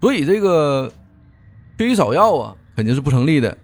[0.00, 0.92] 所以这个
[1.76, 3.58] 缺医少药啊，肯定是不成立的。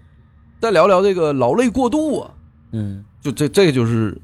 [0.61, 2.35] 再聊聊这个劳累过度啊，
[2.73, 4.21] 嗯就这这个就是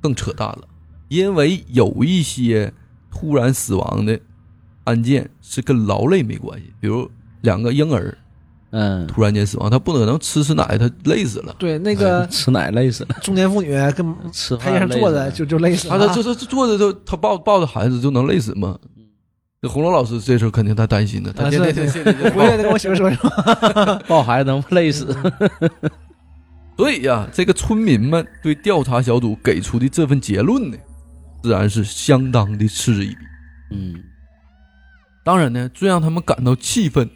[0.00, 0.62] 更扯淡了，
[1.08, 2.72] 因为有一些
[3.10, 4.18] 突然死亡的
[4.84, 7.10] 案件是跟劳累没关系，比如
[7.42, 8.16] 两个婴儿
[8.72, 15.98] 嗯，突然间死亡，他不可能吃吃奶，他累死了，对，那个 吃奶累死了，中年妇女跟吃台阶上坐着就就累死了。
[15.98, 18.78] 他这这坐着就他抱抱着孩子就能累死吗？
[19.60, 23.30] 这红楼老师这时候肯定他担心的，他啊天天是心里就我也得跟我媳妇说说。
[24.08, 25.14] 抱孩子能累死？
[26.76, 30.76] 所以呀、这个村民们对调查小组给出的这份结论呢，
[31.42, 33.16] 自然是相当的嗤之以鼻。
[33.72, 34.02] 嗯
[35.24, 37.08] 当然呢，最让他们感到气愤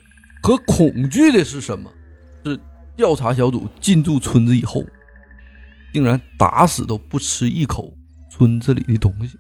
[0.43, 1.91] 和恐惧的是什么？
[2.45, 2.59] 是
[2.97, 4.85] 调查小组进驻村子以后，
[5.93, 7.93] 竟然打死都不吃一口
[8.31, 9.37] 村子里的东西，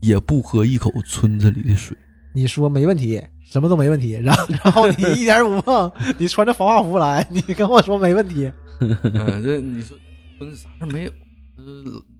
[0.00, 1.96] 也不喝一口村子里的水。
[2.32, 9.96] 你说没问题，什么都没问题， 然后然后你一点儿不碰， 你穿着防化服来， 你跟我说没问题，嗯，这你说
[10.38, 11.10] 村子啥事儿没有？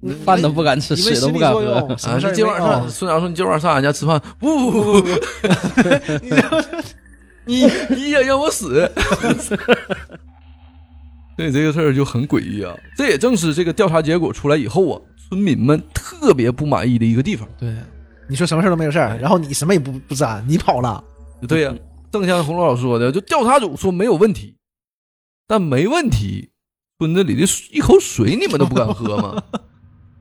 [0.02, 1.96] 呃饭都不敢吃，水都不敢喝啊，
[2.34, 5.08] 今晚上村长说你今晚上俺家吃饭，不不不不不，
[7.50, 7.64] 你
[7.96, 8.90] 你想让我死。
[11.36, 12.76] 所以这个事儿就很诡异啊！
[12.96, 17.48] 这也正是这个调查结果出来以后啊，村民们特别不满意的一个地方。
[17.58, 17.74] 对，
[18.28, 21.02] 你说什么事儿都没有事儿，然后你什么也不不沾，你跑了，
[21.48, 21.74] 对呀、
[22.12, 24.54] 正像洪老师说的，就调查组说没有问题，
[25.46, 26.50] 但没问题，
[26.98, 29.42] 村子里的一口水你们都不敢喝吗？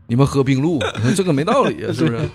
[0.07, 0.79] 你们喝冰露，
[1.17, 2.29] 这个没道理啊，是不是？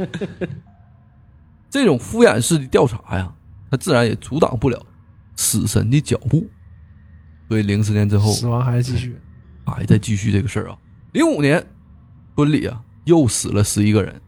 [1.70, 3.32] 这种敷衍式的调查呀，
[3.74, 4.80] 它自然也阻挡不了
[5.34, 6.46] 死神的脚步。
[7.48, 9.18] 所以零四年之后，死亡还是继续。
[9.66, 10.78] 还在继续这个事儿啊。
[11.12, 11.66] 零五年，
[12.36, 14.20] 村里啊又死了十一个人。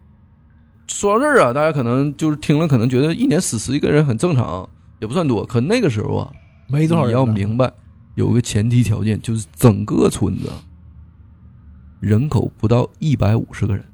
[0.88, 5.46] 说到这儿啊，大家可能就是听了，可能觉得一年死十一个人很正常，也不算多。
[5.46, 6.32] 可那个时候啊，
[6.68, 7.72] 没多少人呢要明白，
[8.14, 10.56] 有个前提条件，就是整个村子啊
[12.00, 13.84] 人口不到一百五十个人。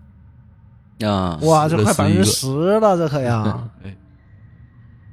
[1.10, 3.68] 啊，哇，这快百分之11十了，这可呀！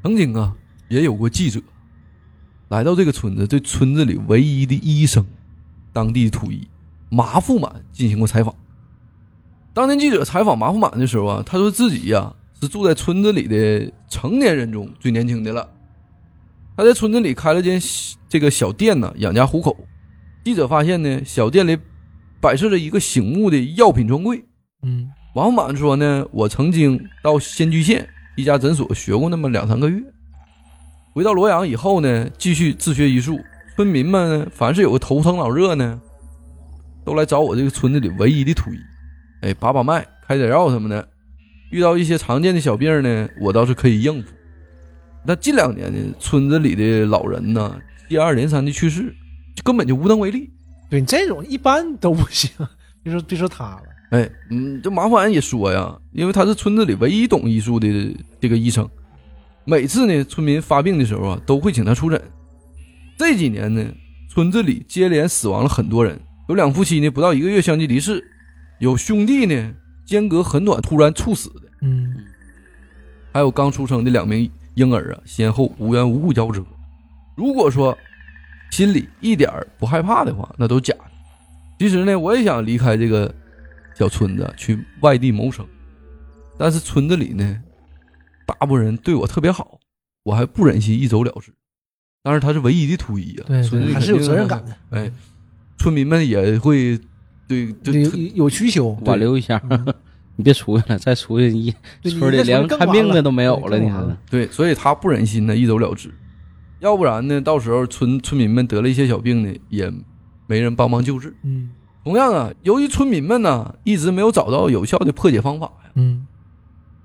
[0.01, 0.55] 曾经啊，
[0.87, 1.61] 也有过记者
[2.69, 5.25] 来到这个村子，对村子里唯一的医生，
[5.91, 6.67] 当地的土医
[7.09, 8.55] 马富满进行过采访。
[9.73, 15.69] 当年记者采访马富满的时候啊，他说自己呀、是住在村子里的成年人中最年轻的了。
[16.77, 17.79] 他在村子里开了间
[18.29, 19.75] 这个小店呢，养家糊口。
[20.45, 21.77] 记者发现呢，小店里
[22.39, 24.45] 摆设着一个醒目的药品专柜。
[24.83, 30.01] 嗯，王富满说呢，我曾经到仙居县一家诊所学过那么两三个月，
[31.13, 33.39] 回到洛阳以后呢，继续自学医术。
[33.75, 36.01] 村民们，凡是有个头疼脑热呢，
[37.05, 38.77] 都来找我这个村子里唯一的土医，
[39.39, 41.07] 哎，把把脉、开点药什么的。
[41.71, 44.29] 遇到一些常见的小病呢，我倒是可以应付。
[45.23, 49.15] 那近两年呢，村子里的老人呢，接二连三的去世，
[49.55, 50.49] 就根本就无能为力。
[50.89, 52.49] 对这种一般都不行，
[53.01, 57.87] 别说别说他了，哎，嗯，这马富安也说呀，因为他是村子里唯一懂医术的
[58.39, 58.89] 这个医生，
[59.65, 62.19] 每次呢村民发病的时候啊，都会请他出诊。
[63.17, 63.85] 这几年呢，
[64.29, 68.23] 村子里接连死亡了很多人，有两夫妻呢不到一个月相继离世，
[68.79, 69.73] 有兄弟呢
[70.05, 72.15] 间隔很短突然猝死的，嗯，
[73.31, 76.65] 还有刚出生的两名婴儿啊先后无缘无故夭折。
[77.35, 77.95] 如果说
[78.71, 81.03] 心里一点儿不害怕的话，那都是假的。
[81.77, 83.33] 其实呢，我也想离开这个
[83.99, 85.65] 小村子去外地谋生，
[86.57, 87.61] 但是村子里呢，
[88.47, 89.77] 大部分人对我特别好，
[90.23, 91.51] 我还不忍心一走了之。
[92.23, 95.11] 但是他是唯一的土医啊，对村子里，还是有责任感的，哎，
[95.77, 96.97] 村民们也会
[97.45, 99.93] 对对有有需求，挽留一下，嗯
[100.37, 101.73] 你别出去了，再出去你
[102.09, 106.09] 村里连看病的都没有了，你看对，所以他不忍心呢一走了之，
[106.79, 109.91] 要不然呢，到时候村村民们得了一些小病呢，也
[110.47, 111.35] 没人帮忙救治。
[111.43, 111.71] 嗯
[112.09, 116.25] 同样啊，由于村民们呢一直没有找到有效的破解方法呀，嗯，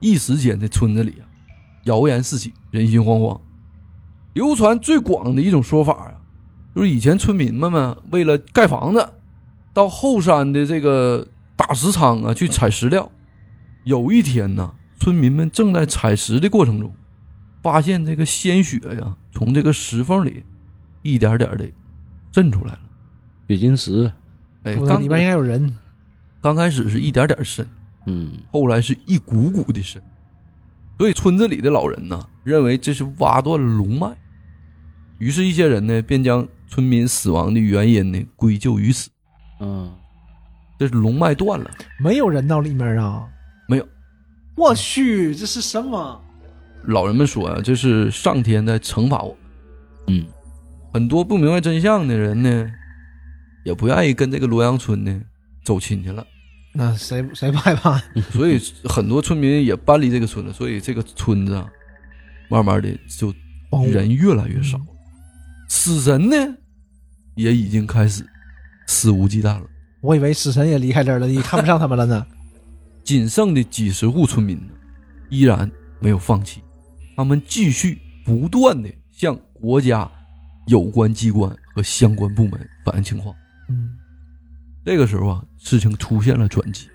[0.00, 1.28] 一时间这村子里啊
[1.82, 3.38] 谣言四起，人心惶惶。
[4.32, 6.14] 流传最广的一种说法啊，
[6.74, 9.06] 就是以前村民们们为了盖房子，
[9.74, 13.12] 到后山的这个大石仓啊去采石料。
[13.84, 16.90] 有一天呢，村民们正在采石的过程中，
[17.62, 20.44] 发现这个鲜血呀，从这个石缝里
[21.02, 21.70] 一点点的
[22.32, 22.80] 渗出来了。
[23.46, 24.10] 血晶石，
[24.64, 25.74] 哎，我刚里边应该有人，
[26.42, 27.66] 刚开始是一点点深，
[28.07, 30.03] 嗯后来是一股股的深。
[30.98, 34.14] 所以村子里的老人呢，认为这是挖断了龙脉，
[35.18, 39.11] 于是，一些人呢便将村民死亡的原因呢归咎于此，
[39.61, 39.92] 嗯，
[40.79, 41.70] 这是龙脉断了。
[41.98, 43.27] 没有人到里面啊？
[43.68, 43.88] 没有。
[44.57, 46.22] 我去，这是什么？
[46.85, 49.37] 老人们说啊，这是上天在惩罚我。
[50.07, 50.24] 嗯，
[50.92, 52.70] 很多不明白真相的人呢，
[53.64, 55.20] 也不愿意跟这个罗阳村呢
[55.64, 56.27] 走亲戚了，
[56.72, 57.98] 那谁谁不害怕？
[58.33, 61.66] 所以很多村民也搬离这个村了，所以这个村子啊，
[62.48, 63.35] 慢慢的就
[63.90, 64.79] 人越来越少，
[65.68, 66.37] 死神呢
[67.35, 68.24] 也已经开始
[68.87, 69.66] 肆无忌惮了。
[70.00, 72.27] 我以为死神也离开这儿了，你看不上他们了呢。
[73.03, 74.72] 仅剩的几十户村民呢，
[75.29, 76.62] 依然没有放弃，
[77.16, 80.11] 他们继续不断的向国家
[80.66, 83.35] 有关机关和相关部门反映情况。
[83.68, 83.96] 嗯，
[84.85, 86.88] 这个时候啊，事情出现了转机。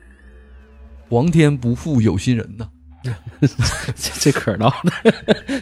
[1.10, 2.70] 皇天不负有心人呐，
[3.96, 5.14] 这这可闹的，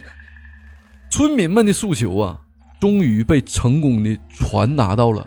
[1.10, 2.40] 村民们的诉求啊，
[2.78, 5.26] 终于被成功的传达到了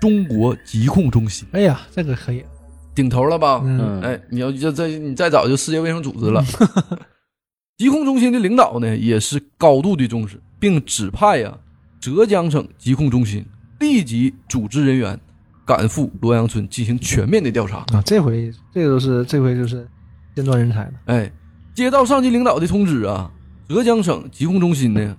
[0.00, 2.44] 中国疾控中心，哎呀，这个可以。
[2.92, 3.62] 顶头了吧？
[3.64, 6.44] 嗯，嗯，哎，你要这这你再早就世界卫生组织了。
[7.78, 11.56] 疾控中心的领导呢，也是高度的重视，并指派呀、
[12.00, 13.46] 浙江省疾控中心
[13.80, 15.18] 立即组织人员
[15.66, 17.78] 赶赴罗阳村进行全面的调查。
[17.92, 19.88] 啊，这回这个都是这回就是
[20.36, 20.92] 尖端人才了。
[21.06, 21.32] 哎，
[21.74, 23.30] 接到上级领导的通知啊，
[23.68, 25.16] 浙江省疾控中心呢，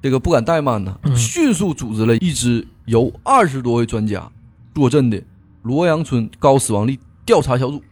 [0.00, 4.30] 这个不敢怠慢呢，嗯迅速组织了一支由二十多位专家
[4.74, 5.22] 坐镇的
[5.62, 7.82] 罗阳村高死亡率调查小组，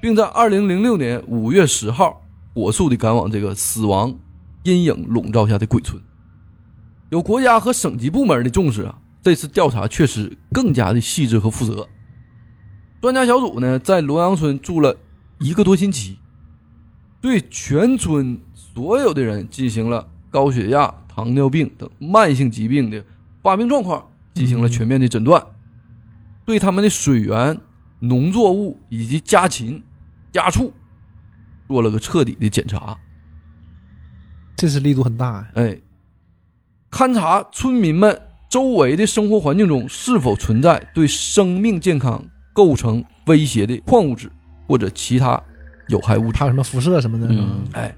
[0.00, 2.22] 并在二零零六年五月十号
[2.54, 4.14] 火速的赶往这个死亡
[4.62, 6.00] 阴影笼罩下的鬼村。
[7.10, 11.88] 有国家和省级部门的重视啊，这次调查确实更加的细致和负责。
[13.00, 14.98] 专家小组呢，在罗阳村住了
[15.38, 16.18] 一个多星期，
[17.22, 23.02] 对全村所有的人进行了高血压、糖尿病等慢性疾病的
[23.42, 25.42] 发病状况进行了全面的诊断，
[26.44, 27.58] 对他们的水源、
[28.00, 29.82] 农作物以及家禽、
[30.32, 30.70] 家畜
[31.66, 32.98] 做了个彻底的检查。
[34.54, 35.48] 这次力度很大呀。
[35.54, 35.80] 哎，
[36.90, 44.30] 勘察村民们周围的生活环境中是否存在对生命健康构成威胁的矿物质
[44.66, 45.42] 或者其他
[45.88, 46.38] 有害物质。
[46.38, 47.26] 还有什么辐射什么的？
[47.28, 47.94] 嗯哎，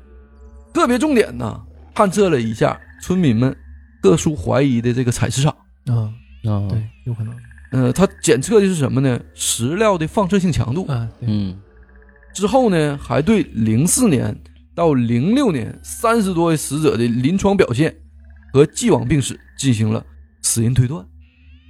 [0.72, 1.61] 特别重点呢，
[1.94, 3.54] 探测了一下村民们
[4.00, 5.54] 各抒怀疑的这个采石场。
[5.87, 6.11] 啊，
[6.44, 7.35] 啊，对，有可能。
[7.72, 9.20] 呃，他检测的是什么呢？
[9.35, 10.87] 石料的放射性强度。
[10.87, 11.61] 啊，对，嗯
[12.32, 14.35] 之后呢，还对零四年
[14.74, 17.94] 到零六年三十多位死者的临床表现
[18.52, 20.04] 和既往病史进行了
[20.46, 21.04] 死因推断。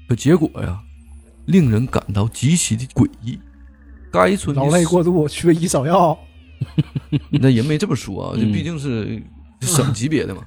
[0.06, 0.78] 可结果呀，
[1.46, 3.38] 令人感到极其的诡异。
[4.12, 6.16] 该村的劳累过度，缺医少药。
[7.30, 9.22] 那人没这么说啊，这嗯毕竟是
[9.60, 10.42] 省级别的嘛。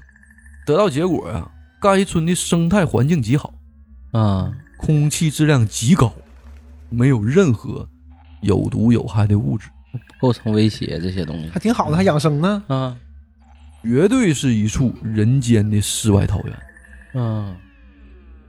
[0.65, 1.49] 得到结果呀，
[1.81, 3.53] 该村的生态环境极好，
[4.11, 6.13] 啊，空气质量极高，
[6.89, 7.87] 没有任何
[8.41, 9.67] 有毒有害的物质，
[10.21, 12.63] 构成威胁这些东西还挺好的，还养生呢。
[12.67, 12.95] 啊
[13.81, 17.23] 绝对是一处人间的世外桃源。
[17.23, 17.55] 啊，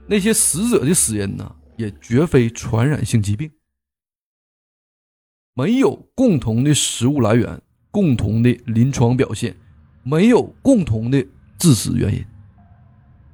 [0.07, 3.51] 那些死者的死因呢，也绝非传染性疾病，
[5.53, 7.61] 没有共同的食物来源、
[7.91, 9.55] 共同的临床表现，
[10.03, 11.25] 没有共同的
[11.57, 12.25] 致死原因。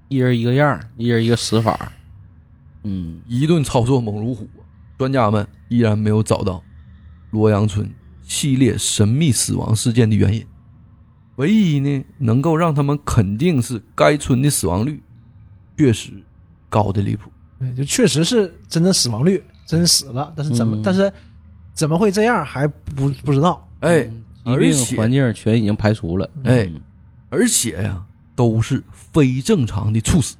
[0.10, 1.91] 一人一个样儿，一人一个死法，
[2.84, 4.48] 嗯一顿操作猛如虎，
[4.98, 6.64] 专家们依然没有找到
[7.32, 7.91] 罗阳村
[8.22, 10.46] 系列神秘死亡事件的原因。
[11.38, 15.04] 唯一呢，能够让他们肯定是该村的死亡率
[15.78, 16.12] 确实
[16.70, 17.32] 高的离谱。
[17.59, 21.11] 对，就确实是真的死亡率，真死了，但是怎么，嗯但是
[21.74, 23.68] 怎么会这样还不不知道。
[23.80, 24.09] 哎，
[24.43, 26.72] 而且环境全已经排除了，哎
[27.30, 28.05] 而且呀，
[28.36, 30.36] 都是非正常的猝死。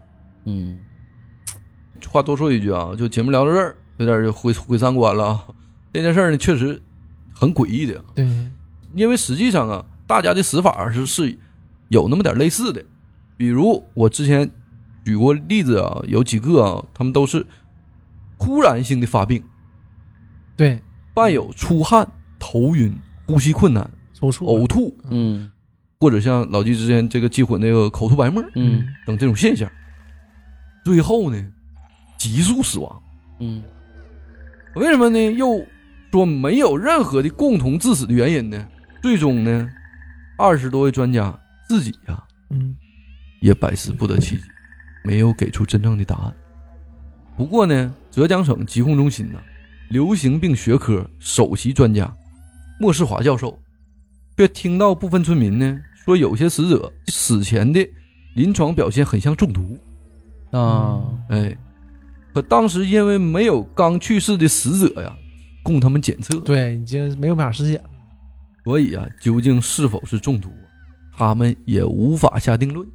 [0.46, 0.80] 嗯
[2.08, 5.44] 话多说一句啊，就节目聊到这儿，有点就毁毁三观了啊。
[5.92, 6.82] 这件事儿呢，确实
[7.34, 8.26] 很诡异的，对，
[8.94, 11.38] 因为实际上啊，大家的死法是是
[11.90, 12.84] 有那么点类似的。
[13.36, 14.50] 比如我之前
[15.08, 17.46] 举过例子啊，有几个啊，他们都是
[18.38, 19.42] 突然性的发病，
[20.58, 20.78] 对，
[21.14, 22.06] 伴有出汗、
[22.38, 22.94] 头晕、
[23.26, 25.50] 呼吸困难、抽搐，呕吐，嗯
[25.98, 29.72] 或者像老纪之前这个记混那个口吐白沫嗯等这种现象。
[30.84, 31.42] 最后呢，
[32.18, 33.02] 急速死亡。
[33.40, 33.64] 嗯
[34.76, 35.32] 为什么呢？
[35.32, 35.66] 又
[36.12, 38.68] 说没有任何的共同致死的原因呢？
[39.02, 39.70] 最终呢，
[40.38, 41.34] 二十多位专家
[41.70, 42.76] 自己呀、嗯
[43.40, 44.42] 也百思不得其解，
[45.08, 46.36] 没有给出真正的答案。
[47.38, 49.40] 不过呢，浙江省疾控中心呢，
[49.90, 52.14] 流行病学科首席专家
[52.78, 53.58] 莫世华教授，
[54.36, 57.88] 却听到部分村民呢说，有些死者死前的
[58.36, 59.80] 临床表现很像中毒。
[60.52, 61.58] 啊，哎，
[62.34, 65.16] 可当时因为没有刚去世的死者呀，
[65.64, 67.90] 供他们检测，对，已经没有办法尸检了。
[68.66, 70.50] 所以啊，究竟是否是中毒，
[71.16, 72.86] 他们也无法下定论。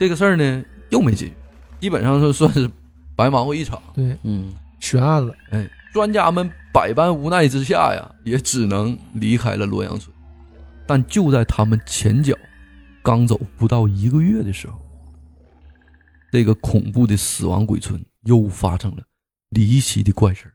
[0.00, 1.34] 这个事儿呢，又没解决，
[1.80, 2.70] 基本上是算是
[3.16, 3.82] 白忙活一场。
[3.94, 5.34] 对，嗯悬案了。
[5.50, 10.14] 哎，专家们百般无奈之下呀，也只能离开了洛阳村。
[10.86, 12.34] 但就在他们前脚
[13.02, 14.78] 刚走不到一个月的时候，
[16.32, 19.02] 这个恐怖的死亡鬼村又发生了
[19.50, 20.52] 离奇的怪事儿。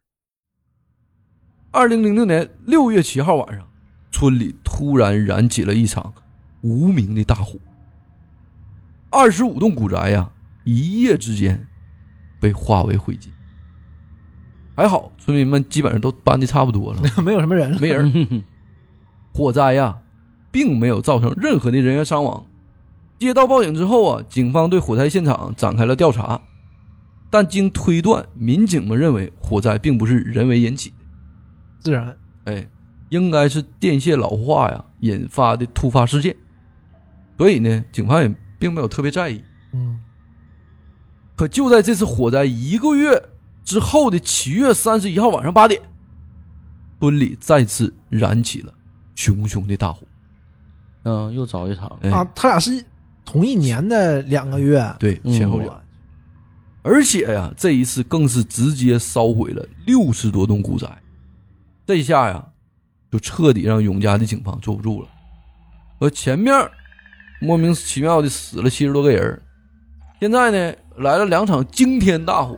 [1.71, 3.67] 二零零六年六月七号晚上，
[4.11, 6.13] 村里突然燃起了一场
[6.61, 7.59] 无名的大火，
[9.13, 10.31] 二十五栋古宅呀，
[10.63, 11.67] 一夜之间
[12.39, 13.27] 被化为灰烬。
[14.75, 17.77] 还好，村民们基本上都搬的差不多了， 没有什么人了。
[17.79, 18.11] 没人。
[18.15, 18.43] 嗯
[19.31, 19.99] 火灾呀，
[20.51, 22.45] 并没有造成任何的人员伤亡。
[23.19, 26.41] 接到报警之后啊，警方对火灾现场展开了调查，
[27.29, 30.95] 但经推断，民警们认为火灾并不是人为引起的，
[31.79, 32.67] 自然，哎，
[33.09, 36.35] 应该是电线老化呀引发的突发事件。
[37.37, 39.43] 所以呢，警方也并没有特别在意。
[39.73, 39.99] 嗯，
[41.35, 43.21] 可就在这次火灾一个月
[43.65, 45.81] 之后的七月三十一号晚上八点，
[47.01, 48.73] 村里再次燃起了
[49.15, 50.07] 熊熊的大火。
[51.03, 52.81] 嗯，又着一场，哎啊，他俩是
[53.25, 55.77] 同一年的两个月，对，嗯前后脚。
[56.83, 60.87] 而且呀，这一次更是直接烧毁了六十多栋古宅，
[61.85, 62.47] 这下呀，
[63.11, 65.09] 就彻底让永嘉的警方坐不住了。
[65.99, 66.53] 而前面
[67.43, 69.41] 莫名其妙的死了七十多个人，
[70.19, 72.57] 现在呢来了两场惊天大火。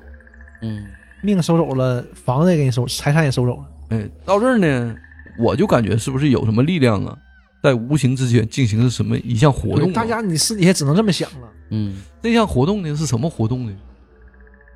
[0.62, 0.86] 嗯
[1.24, 3.66] 命收走了，房子也给你收，财产也收走了。
[3.90, 4.96] 哎，到这儿呢，
[5.40, 7.18] 我就感觉是不是有什么力量啊，
[7.64, 9.94] 在无形之间进行了什么一项活动、啊？
[9.94, 11.50] 大家你私底下只能这么想了。
[11.72, 13.76] 嗯这项活动呢是什么活动呢？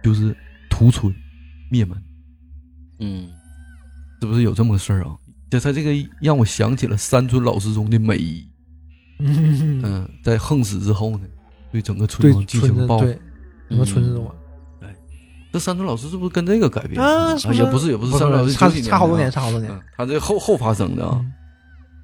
[0.03, 0.35] 就是
[0.71, 1.13] 屠村、
[1.69, 1.95] 灭门。
[2.99, 3.29] 嗯
[4.19, 5.15] 是不是有这么个事儿啊？
[5.51, 8.47] 这他这个让我想起了山村老师中的美姨，
[9.19, 11.21] 嗯，嗯，在横死之后呢，
[11.71, 13.05] 对整个村庄进行报复。
[13.05, 13.19] 对
[13.69, 14.33] 整个村子都完
[15.51, 17.01] 这山村老师是不是跟这个改编？
[17.01, 19.71] 啊也不是，也不是山村老师差差好多年，差好多年。
[19.71, 21.17] 嗯，他这后后发生的啊。
[21.19, 21.31] 嗯。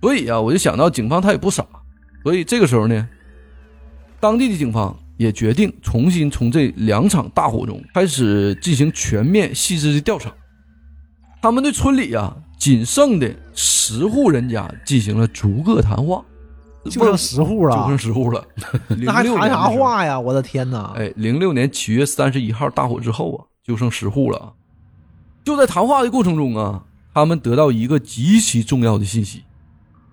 [0.01, 1.65] 所以啊，我就想到警方他也不傻，
[2.23, 3.07] 所以这个时候呢，
[4.19, 10.31] 当地的警方也决定重新从这两场大火中开始进行全面细致的调查。
[11.41, 16.23] 他们对村里啊仅剩的十户人家进行了逐个谈话，
[16.89, 18.45] 就剩十户了就了剩，十户了。
[18.89, 19.69] 那还谈啥？
[19.69, 20.19] 话呀？
[20.19, 20.93] 我的天哪！
[20.95, 24.53] 哎，零六年七月三十一号大火之后啊，就剩十户了啊。
[25.43, 29.43] 就在谈话的过程中啊，他们得到一个极其重要的信息：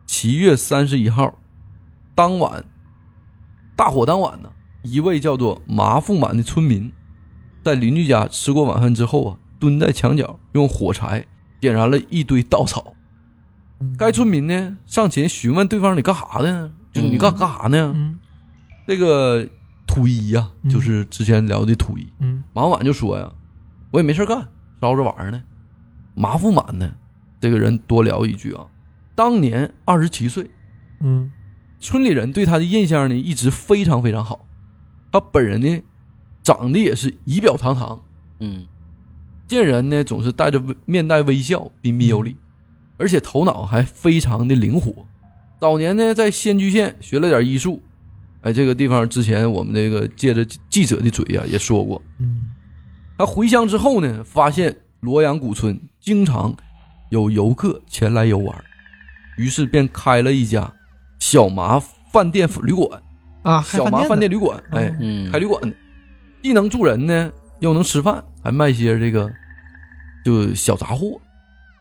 [0.06, 1.34] 七月三十一号
[2.14, 2.64] 当晚，
[3.76, 4.50] 大火当晚呢，
[4.82, 6.90] 一位叫做麻富满的村民，
[7.62, 11.24] 在邻居家吃过晚饭之后啊，蹲在墙角用火柴
[11.60, 12.94] 点燃了一堆稻草。
[13.82, 13.96] 嗯。
[13.98, 16.72] 该村民呢上前询问对方：“你干啥呢？
[16.92, 18.18] 就是你干干啥呢？”嗯。
[18.86, 19.46] 这个
[19.86, 20.70] 土一呀、嗯。
[20.70, 22.42] 就是之前聊的土一，嗯。
[22.52, 23.30] 马晚就说呀，
[23.90, 24.48] 我也没事干，
[24.80, 25.42] 烧着玩儿呢。
[26.14, 26.94] 马富满呢，
[27.40, 28.66] 这个人多聊一句啊，
[29.14, 30.50] 当年二十七岁，
[31.00, 31.32] 嗯。
[31.80, 34.46] 村里人对他的印象呢一直非常非常好。
[35.10, 35.82] 他本人呢，
[36.42, 38.02] 长得也是仪表堂堂，
[38.38, 38.66] 嗯。
[39.48, 42.36] 见人呢总是带着微面带微笑，彬彬有礼，
[43.02, 44.94] 而且头脑还非常的灵活。
[45.60, 47.82] 早年呢在仙居县学了点医术，
[48.42, 52.00] 哎，这个地方之前我们这个借着记者的嘴呀、也说过。
[52.20, 52.42] 嗯
[53.18, 56.52] 他回乡之后呢，发现罗阳古村经常
[57.10, 58.64] 有游客前来游玩，
[59.36, 60.72] 于是便开了一家
[61.20, 61.80] 小麻
[62.12, 63.02] 饭店旅馆，
[63.42, 65.76] 啊，小麻饭饭店旅馆，哎，嗯，开旅馆的，
[66.42, 69.30] 既能住人呢，又能吃饭，还卖些这个
[70.24, 71.20] 就小杂货，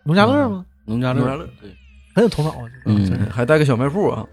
[0.04, 0.66] 农家乐吗？
[0.92, 1.70] 农家乐农家乐，对，
[2.14, 2.64] 很有头脑啊。
[2.84, 4.28] 这个嗯真是还带个小卖部啊。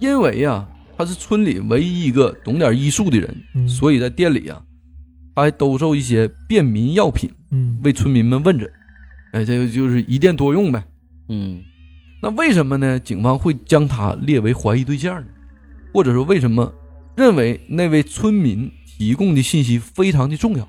[0.00, 4.62] 因为呀、他是村里唯一一个懂点医术的人，嗯所以在店里啊，
[5.34, 8.70] 他还兜售一些便民药品，嗯为村民们问诊。
[9.32, 10.82] 哎，这个就是一店多用呗。
[11.28, 11.62] 嗯
[12.22, 12.98] 那为什么呢？
[12.98, 15.26] 警方会将他列为怀疑对象呢？
[15.92, 16.72] 或者说，为什么
[17.16, 20.68] 认为那位村民提供的信息非常的重要？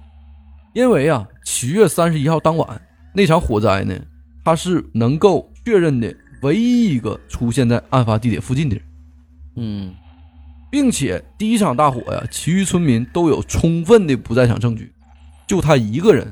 [0.74, 2.82] 因为啊，七月三十一号当晚
[3.14, 4.00] 那场火灾呢，
[4.44, 8.86] 它是能够确认的唯一一个出现在案发地点附近的人，
[9.56, 9.96] 嗯。
[10.72, 14.94] 并且第一场大火呀，其余村民都有充分的不在场证据，
[15.48, 16.32] 就他一个人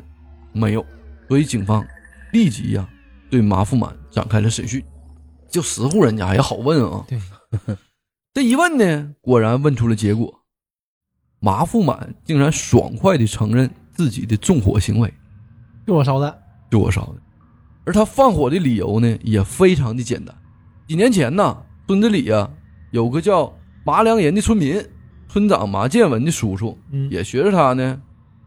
[0.51, 0.85] 没有，
[1.27, 1.83] 所以警方
[2.31, 2.87] 立即呀
[3.31, 4.79] 对马富满展开了审讯。
[5.49, 7.19] 就十户人家也好问啊，对，
[8.31, 10.41] 这一问呢，果然问出了结果，
[11.39, 15.11] 马富满竟然爽快地承认自己的纵火行为。
[15.87, 17.21] 就我烧的，就我烧的。
[17.87, 20.35] 而他放火的理由呢，也非常的简单。
[20.87, 21.57] 几年前呢，
[21.87, 22.49] 村子里呀、
[22.91, 23.51] 有个叫
[23.85, 24.83] 马良人的村民，
[25.29, 28.01] 村长马建文的叔叔嗯，也学着他呢，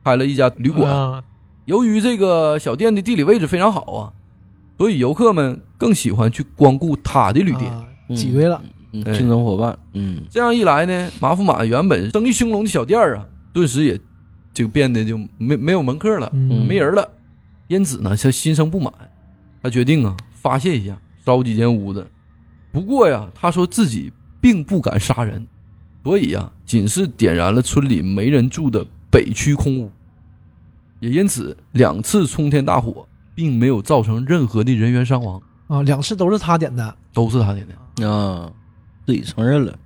[0.05, 0.93] 开了一家旅馆。
[0.93, 1.25] 啊
[1.65, 4.13] 由于这个小店的地理位置非常好啊，
[4.77, 7.73] 所以游客们更喜欢去光顾他的旅店。
[7.73, 8.61] 啊嗯挤兑了，
[8.93, 13.99] 嗯，哎竞争伙伴，嗯这样一来呢，马福马原本生意兴隆的小店啊，顿时也
[14.53, 16.29] 就变得就没没有门客了。
[16.35, 17.09] 嗯没人了，
[17.69, 18.93] 因此呢，他心生不满，
[19.63, 22.07] 他决定啊发泄一下，烧几间屋子。
[22.73, 25.47] 不过呀，他说自己并不敢杀人，
[26.03, 29.91] 所以呀，仅是点燃了村里没人住的北区空屋，
[31.01, 38.09] 也因此两次冲天大火并没有造成任何的人员伤亡，啊，两次都是他点的，都是他点的。
[38.09, 38.51] 啊，
[39.05, 39.79] 自己承认了，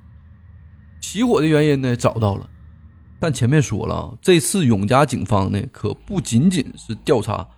[1.00, 2.48] 起火的原因呢找到了，
[3.18, 7.48] 但前面说了啊，这次永嘉警方呢可不仅仅是调查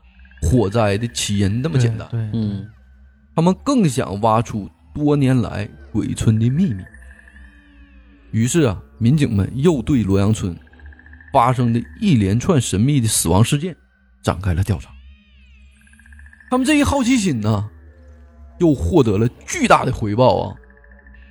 [0.43, 2.07] 火灾的起因那么简单。
[2.11, 2.68] 对，对嗯
[3.34, 6.82] 他们更想挖出多年来鬼村的秘密。
[8.30, 10.57] 于是啊，民警们又对罗阳村
[11.32, 13.76] 发生的一连串神秘的死亡事件
[14.22, 14.91] 展开了调查。
[16.51, 17.68] 他们这一好奇心呢，
[18.59, 20.57] 又获得了巨大的回报啊！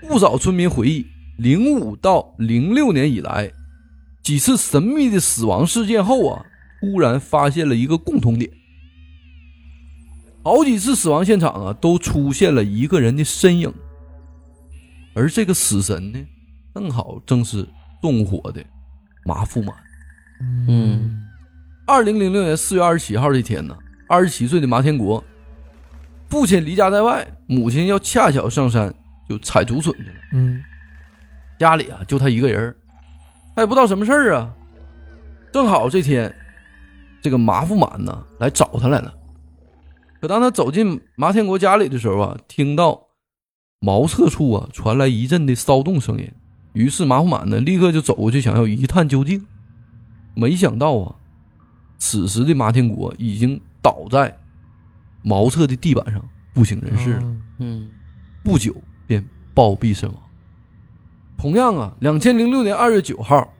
[0.07, 3.51] 不少村民回忆，零五到零六年以来，
[4.21, 6.45] 几次神秘的死亡事件后啊，
[6.81, 8.51] 突然发现了一个共同点。
[10.45, 13.73] 好几次死亡现场啊，都出现了一个人的身影，
[15.15, 16.19] 而这个死神呢，
[16.75, 17.67] 正好正是
[17.99, 18.63] 纵火的
[19.25, 19.75] 马富满。
[20.69, 21.25] 嗯
[21.87, 23.75] 二零零六年四月二十七号这天呢，
[24.07, 25.23] 二十七岁的马天国，
[26.29, 28.93] 父亲离家在外，母亲要恰巧上山
[29.27, 30.63] 就采竹笋去了，嗯
[31.57, 32.75] 家里啊就他一个人，
[33.55, 34.53] 他也不知道什么事儿啊。
[35.51, 36.31] 正好这天，
[37.19, 39.11] 这个马富满呢来找他来了。
[40.25, 43.09] 可当他走进麻天国家里的时候啊，听到
[43.79, 46.27] 茅厕处啊传来一阵的骚动声音，
[46.73, 49.45] 于是马虎满呢立刻就走过去想要一探究竟。
[50.33, 51.15] 没想到啊，
[51.99, 54.35] 此时的麻天国已经倒在
[55.21, 56.19] 茅厕的地板上
[56.55, 57.19] 不省人事了。
[57.21, 57.89] 嗯嗯
[58.43, 59.23] 不久便
[59.53, 60.19] 暴毙身亡。
[61.37, 63.53] 同样啊，两千零六年二月九号，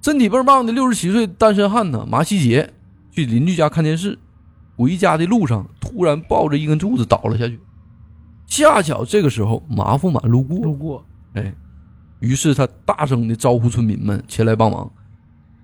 [0.00, 2.72] 身体倍儿棒的六十七岁单身汉呢马希杰
[3.10, 4.18] 去邻居家看电视，
[4.80, 7.60] 回家的路上突然抱着一根柱子倒了下去。
[8.46, 11.04] 恰巧这个时候马富满路过，路过，
[11.34, 11.54] 哎，
[12.20, 14.90] 于是他大声的招呼村民们前来帮忙。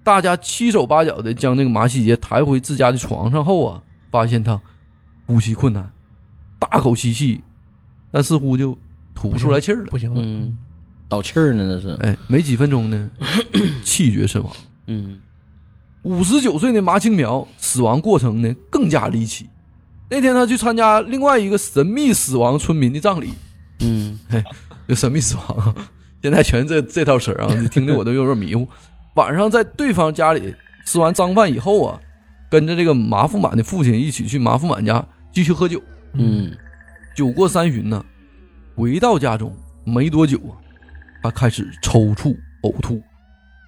[0.05, 4.61] 大家七手八脚的将这个马希杰抬回自家的床上后啊，发现他
[5.25, 5.91] 呼吸困难，
[6.59, 7.41] 大口吸气，
[8.13, 8.77] 但似乎就
[9.15, 9.87] 吐不出来气儿了。
[9.87, 10.59] 不行了，嗯，
[11.09, 13.11] 倒气儿呢那是，哎，没几分钟呢，
[13.83, 14.53] 气绝身亡。
[14.89, 15.19] 嗯
[16.07, 19.49] 五十九岁的麻青苗死亡过程呢更加离奇。
[20.09, 23.33] 那天他去参加另外一个神秘死亡村民的葬礼，
[23.81, 24.17] 嗯
[24.87, 25.75] 这神秘死亡，
[26.23, 28.69] 现在全这这套词儿啊，你听得我都有点迷糊。
[29.17, 30.55] 晚上在对方家里
[30.85, 31.99] 吃完脏饭以后啊，
[32.49, 35.83] 跟着这个麻富满的父亲一起去麻富满家继续喝酒。
[36.13, 36.57] 嗯
[37.17, 38.05] 酒过三巡呢，
[38.77, 39.53] 回到家中
[39.85, 40.55] 没多久啊，
[41.23, 43.03] 他开始抽搐、呕吐，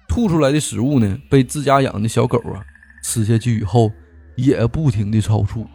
[0.09, 2.59] 吐出来的食物呢，被自家养的小狗啊
[3.03, 3.89] 吃下去以后，
[4.35, 5.65] 也不停的抽搐。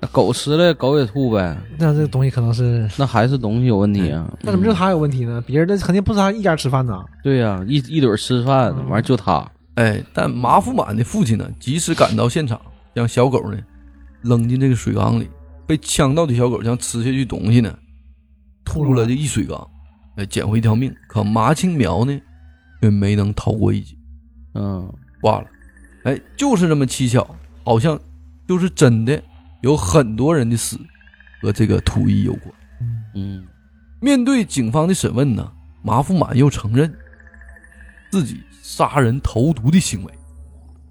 [0.00, 4.30] 那狗吃了狗也吐呗，那这个东西可能是，那还是东西有问题啊？
[4.42, 5.42] 那怎么就他有问题呢？
[5.46, 12.60] 别人的肯定不是他一家吃饭呐，对呀、一一堆儿吃饭，嗯完就他，哎，但马富满的父亲呢，及时赶到现场，
[12.94, 13.58] 将小狗呢
[14.22, 15.28] 扔进这个水缸里，
[15.66, 17.74] 被呛到的小狗将吃下去东西呢
[18.64, 19.66] 吐入了这一水缸，
[20.16, 20.94] 哎，捡回一条命。
[21.08, 22.20] 可麻青苗呢，
[22.80, 23.96] 却没能逃过一劫。
[24.54, 25.46] 嗯挂了。
[26.04, 27.26] 哎，就是这么蹊跷，
[27.64, 27.98] 好像
[28.46, 29.22] 就是真的
[29.62, 30.78] 有很多人的死
[31.42, 32.54] 和这个土一有关。
[33.14, 33.46] 嗯
[34.00, 35.52] 面对警方的审问呢，
[35.82, 36.94] 马富满又承认
[38.10, 40.12] 自己杀人投毒的行为，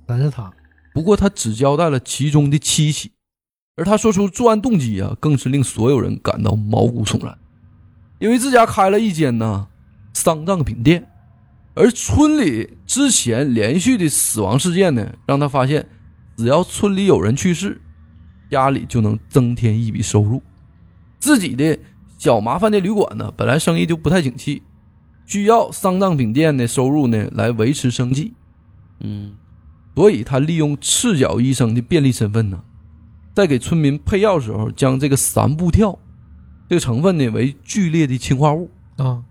[0.05, 0.51] 但是他，
[0.93, 3.11] 不过他只交代了其中的七起，
[3.77, 7.37] 而他说出作案动机啊，更是令所有人感到毛骨悚然，
[8.19, 9.67] 因为自家开了一间呢
[10.13, 11.07] 丧葬品店，
[11.75, 15.87] 而村里之前连续的死亡事件呢，让他发现，
[16.37, 17.81] 只要村里有人去世，
[18.49, 20.41] 家里就能增添一笔收入，
[21.19, 21.77] 自己的
[22.17, 24.63] 小麻烦的旅馆呢，本来生意就不太景气，
[25.25, 28.33] 需要丧葬品店的收入呢来维持生计，
[29.01, 29.33] 嗯。
[29.95, 32.61] 所以他利用赤脚医生的便利身份呢，
[33.33, 35.97] 在给村民配药时候，将这个三步跳
[36.67, 39.23] 这个成分呢为剧烈的氰化物，啊，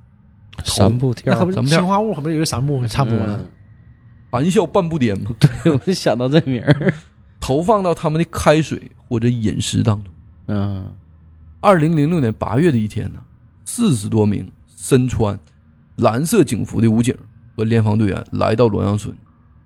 [0.64, 3.36] 三步跳那可不是氰化物，可不是有个三步差不多了。
[3.36, 3.46] 嗯
[4.30, 5.30] 含笑半步癫嘛，
[5.72, 6.92] 我就想到这名儿。
[7.38, 10.12] 投放到他们的开水或者饮食当中。
[10.48, 10.92] 嗯
[11.60, 13.20] 二零零六年八月的一天呢，
[13.64, 15.38] 四十多名身穿
[15.98, 17.16] 蓝色警服的武警
[17.56, 19.16] 和联防队员来到洛阳村。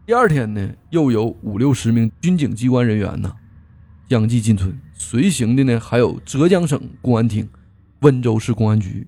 [0.05, 3.33] 第二天呢，又有五六十名军警机关人员呢
[4.11, 7.49] 相继进村，随行的呢还有浙江省公安厅、
[8.01, 9.07] 温州市公安局、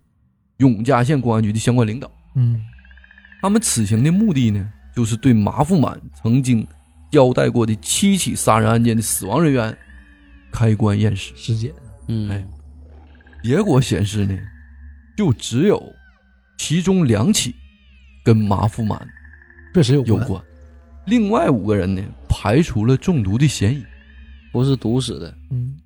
[0.61, 2.11] 永嘉县公安局的相关领导。
[2.37, 2.63] 嗯
[3.43, 6.67] 他们此行的目的呢，就是对马富满曾经
[7.11, 9.77] 交代过的七起杀人案件的死亡人员
[10.53, 11.33] 开棺验尸。
[11.35, 11.73] 尸检，
[12.09, 12.47] 嗯哎
[13.43, 14.39] 结果显示呢，
[15.17, 15.83] 就只有
[16.59, 17.55] 其中两起
[18.23, 19.09] 跟马富满
[19.75, 20.19] 确实有关。
[20.21, 20.45] 有关，
[21.07, 23.83] 另外五个人呢排除了中毒的嫌疑。
[24.53, 25.35] 不是毒死的。
[25.51, 25.77] 嗯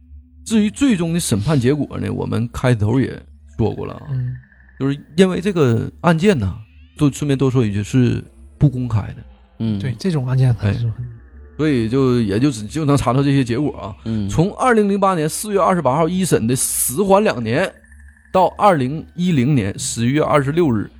[0.44, 3.08] 至于最终的审判结果呢，我们开头也
[3.56, 4.36] 说过了啊，嗯
[4.78, 6.56] 就是因为这个案件呢，
[6.96, 8.22] 就顺便多说一句是
[8.58, 9.16] 不公开的，
[9.58, 10.90] 嗯，对，这种案件还是。
[11.56, 13.94] 所以就也就只就能查到这些结果啊。
[14.04, 17.72] 嗯，从二零零八年四月二十八号一审的死缓两年，
[18.32, 20.90] 到二零一零年十一月二十六日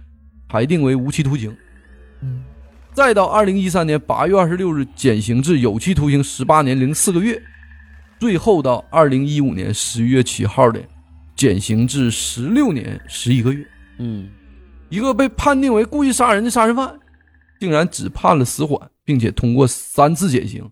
[0.48, 1.56] 裁定为无期徒刑，
[2.20, 2.44] 嗯。
[2.92, 7.42] 再到二零一三年八月二十六日减刑至有期徒刑十八年零四个月，
[8.20, 10.80] 最后到二零一五年十一月七号的
[11.36, 13.66] 减刑至十六年十一个月。
[13.98, 14.28] 嗯
[14.90, 16.98] 一个被判定为故意杀人的杀人犯，
[17.58, 20.70] 竟然只判了死缓，并且通过三次减刑，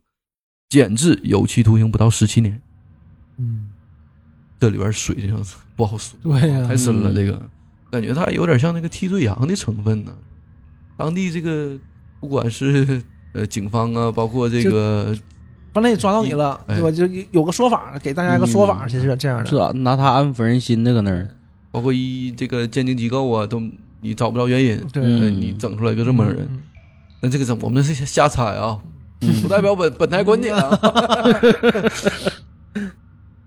[0.69, 2.61] 减至有期徒刑不到十七年。
[3.39, 3.71] 嗯，
[4.61, 7.11] 这里边水这是不好说，对呀太深了。
[7.11, 7.43] 嗯这个
[7.91, 10.17] 感觉它有点像那个替罪羊的成分呢。
[10.97, 11.77] 当地这个
[12.21, 13.03] 不管是
[13.33, 15.17] 呃警方啊，包括这个
[15.73, 16.91] 反正也抓到你了，哎对吧？
[16.91, 19.47] 就有个说法，给大家一个说法，嗯其实这样的。
[19.47, 21.29] 是啊，拿他安抚人心的搁那儿。
[21.71, 23.63] 包括一这个鉴定机构啊，都
[24.03, 24.79] 你找不着原因，
[25.41, 26.61] 你整出来一个这么个人，嗯
[27.21, 28.79] 那这个怎么我们是瞎猜啊，
[29.23, 30.79] 嗯不代表本本台观点啊。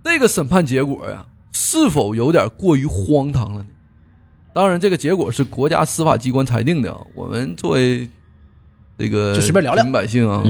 [0.04, 3.66] 这个审判结果呀，是否有点过于荒唐了呢？
[4.54, 6.98] 当然，这个结果是国家司法机关裁定的啊。
[7.14, 8.10] 我们作为
[8.98, 10.42] 这个就随便聊聊平民百姓啊，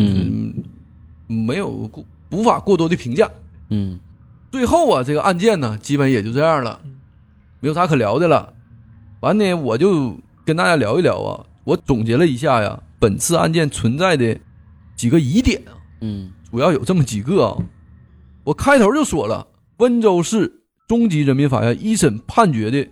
[1.27, 3.29] 没有过无法过多的评价。
[3.69, 3.99] 嗯
[4.51, 6.79] 最后啊，这个案件呢，基本也就这样了，
[7.59, 8.53] 没有啥可聊的了。
[9.19, 14.37] 完呢，我就跟大家聊一聊啊，我总结了一下呀，本次案件存在的
[14.95, 17.57] 几个疑点啊，嗯主要有这么几个啊。
[18.45, 19.45] 我开头就说了，
[19.77, 22.87] 温州市中级人民法院一审判决的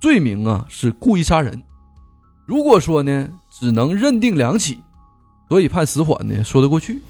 [0.00, 1.62] 罪名啊是故意杀人。
[2.46, 4.78] 如果说呢，只能认定两起，
[5.48, 7.02] 所以判死缓呢说得过去。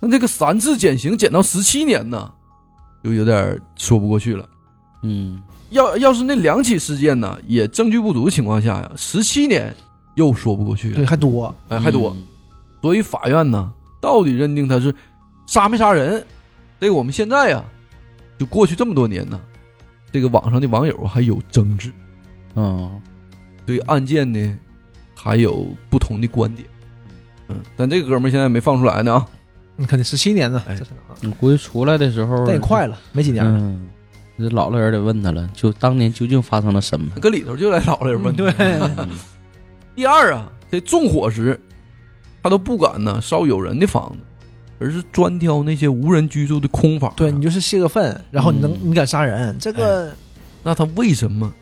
[0.00, 2.32] 那这个三次减刑减到十七年呢，
[3.02, 4.48] 就有点说不过去了。
[5.02, 9.74] 嗯要要是那两起事件呢，也证据不足的情况下呀，十七年
[10.14, 11.54] 又说不过去对，还多。
[11.68, 12.10] 哎，还多。
[12.10, 12.22] 嗯
[12.82, 14.94] 所以法院呢，到底认定他是
[15.48, 16.24] 杀没杀人，
[16.78, 17.64] 这个我们现在呀，
[18.38, 19.40] 就过去这么多年呢，
[20.12, 21.90] 这个网上的网友还有争执，
[22.54, 23.02] 嗯
[23.64, 24.56] 对案件呢
[25.16, 26.68] 还有不同的观点。
[27.48, 29.26] 嗯，但这个哥们儿现在没放出来呢啊。
[29.76, 33.50] 你肯定十七年呢，哎这是啊我估计出来的时候，但也快了，没几年了。
[33.58, 33.86] 嗯，
[34.38, 37.10] 这老了人得问他了，就当年究竟发生了什么？
[37.20, 38.34] 搁里头就来老了人问。
[38.34, 39.08] 对， 嗯
[39.94, 41.58] 第二啊，这纵火时，
[42.42, 44.18] 他都不敢呢烧有人的房子，
[44.78, 47.12] 而是专挑那些无人居住的空房。
[47.16, 50.12] 对你就是泄个愤，然后你能嗯你敢杀人，这个
[50.62, 51.52] 那他为什么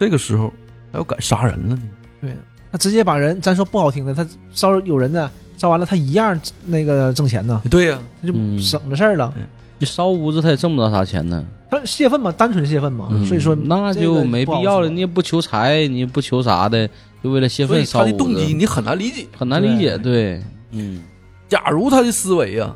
[0.00, 0.52] 这个时候
[0.92, 1.82] 他要敢杀人了呢？
[2.20, 2.36] 对
[2.72, 9.32] 他直接把人，咱说不好听的，他烧有人呢，烧完了他一样那个挣钱呢，对呀、他就嗯省着事儿了。
[9.78, 14.88] 你烧屋子他也挣不到啥钱呢，他泄愤嘛，单纯泄愤嘛，嗯所以说那就没必要了。
[14.88, 16.88] 你也不求财，你也不求啥的，
[17.22, 19.26] 就为了泄愤烧屋子，他的动机你很难理解。
[19.36, 19.98] 很难理解。
[19.98, 21.02] 对，嗯
[21.48, 22.74] 假如他的思维啊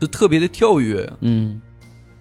[0.00, 1.60] 是特别的跳跃呀，嗯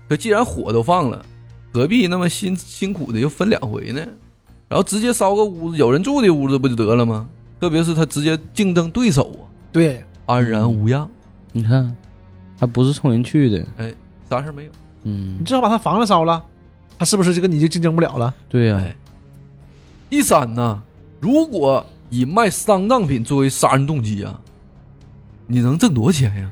[0.07, 1.23] 可既然火都放了，
[1.71, 4.01] 何必那么辛辛苦的又分两回呢？
[4.67, 7.27] 然后直接烧个屋子，有人住的屋子不就得了吗？
[7.59, 11.09] 特别是他直接竞争对手啊，对，安然无恙，
[11.51, 11.95] 你看，
[12.59, 13.65] 还不是冲人去的。
[13.77, 13.93] 哎
[14.29, 14.71] 啥事儿没有。
[15.03, 16.43] 嗯你，至少把他房子烧了，
[16.97, 18.33] 他是不是就跟你就竞争不了了？
[18.47, 18.95] 对呀、哎
[20.09, 20.81] 第三呢，
[21.19, 24.41] 如果以卖丧葬品作为杀人动机啊，
[25.45, 26.51] 你能挣多少钱呀？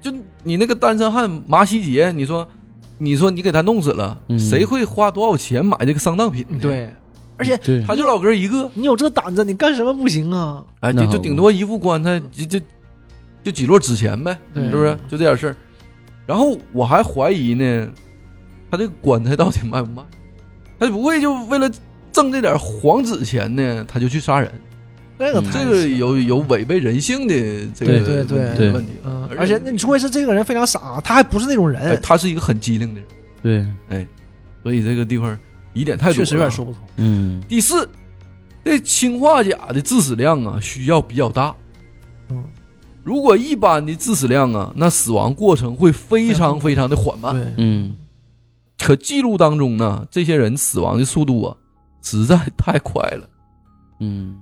[0.00, 0.10] 就
[0.42, 2.48] 你那个单身汉麻希杰，你说
[2.96, 6.94] 你说你给他弄死了，嗯谁会花多少钱买这个丧葬品呢？，对，
[7.36, 10.64] 而且，他就老哥一个，你有这胆子，你干什么不行啊？
[10.80, 12.66] 哎，就就顶多一副棺材，就就
[13.42, 14.96] 就几摞纸钱呗，是不是？
[15.08, 15.56] 就这点事儿。
[16.26, 17.88] 然后我还怀疑呢，
[18.70, 20.02] 他这个棺材到底卖不卖？
[20.78, 21.70] 他不会就为了
[22.12, 24.50] 挣这点黄纸钱呢，他就去杀人？
[24.54, 24.60] 嗯
[25.16, 27.34] 这个太这个有有违背人性的
[27.72, 28.90] 这个对对对对问题。
[29.04, 33.08] 嗯，而且那你除非是这个人非常傻，他还不是那种哎人，他是一个很机灵的人，
[33.88, 34.06] 对，哎
[34.64, 35.38] 所以这个地方
[35.74, 36.14] 疑点太多。
[36.14, 36.80] 确实有点说不通。
[36.96, 37.86] 嗯第四，
[38.64, 41.54] 这氰化钾的致死量啊，需要比较大。
[42.30, 42.42] 嗯，
[43.02, 47.34] 如果一般的致死量啊，那死亡过程会非常非常的缓慢。
[47.34, 47.96] 对，嗯
[48.78, 51.56] 可记录当中呢，这些人死亡的速度啊，
[52.02, 53.28] 实在太快了。
[54.00, 54.36] 嗯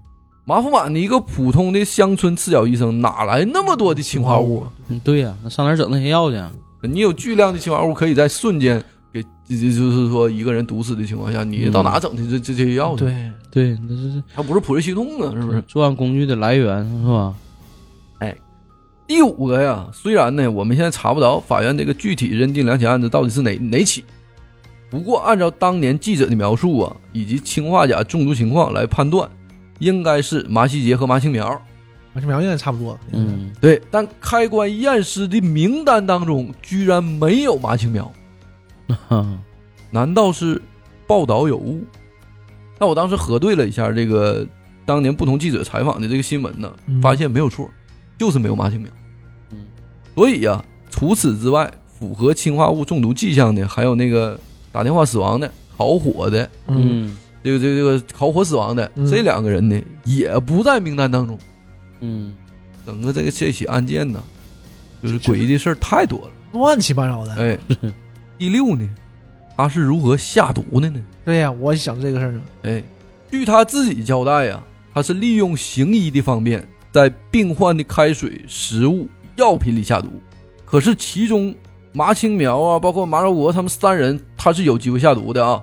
[0.44, 4.66] 马福满的一个普通的乡村赤脚医生，哪来那么多的氰化物？
[4.88, 6.50] 嗯，对呀，那上哪整那些药去啊？
[6.82, 8.82] 你有巨量的氰化物，可以在瞬间
[9.12, 15.60] 给，就就是说一个人毒死的情况下，你到哪整的这这这些药去？，对，对，那是它不是普瑞西痛啊，是不是？
[15.62, 17.34] 作案工具的来源是吧？
[18.20, 18.34] 哎
[19.06, 24.02] 第五个呀，虽然呢，我们现在查不着法院这个具体认定两起案子到底是哪哪起，
[24.88, 29.28] 不过按照当年记者的描述啊，以及氰化钾中毒情况来判断，
[29.80, 31.60] 应该是麻细节和麻青苗。
[32.14, 32.98] 麻青苗应该差不多。
[33.12, 38.12] 嗯对，但开棺验尸的名单当中居然没有麻青苗，哈
[39.90, 40.60] 难道是
[41.06, 41.84] 报道有误？
[42.78, 44.46] 那我当时核对了一下这个
[44.84, 47.70] 当年不同记者采访的这个新闻呢，嗯发现没有错，
[48.18, 48.90] 就是没有麻青苗。
[49.50, 49.66] 嗯
[50.14, 54.38] 所以呀、除此之外，符合氰化物中毒迹象的，还有那个
[54.72, 61.38] 打电话死亡的、烤火的，嗯，嗯这个这个这个烤火死亡的、嗯这两个人呢，也不在名单当中。
[62.00, 62.34] 嗯
[62.84, 64.22] 整个这个这起案件呢，
[65.02, 66.30] 就是诡异的事儿太多了。
[66.52, 67.34] 乱七八糟的。
[67.36, 67.58] 哎，
[68.42, 68.88] 第六呢，
[69.56, 71.00] 他是如何下毒的呢？
[71.24, 72.42] 对呀，我想这个事儿呢。
[72.64, 72.82] 哎，
[73.30, 74.60] 据他自己交代呀、
[74.92, 80.08] 他是利用行医的方便，在病患的开水、食物、药品里下毒。
[80.64, 81.54] 可是其中
[81.92, 85.62] 麻青苗啊，包括马兆国他们三人，他是有机会下毒的啊。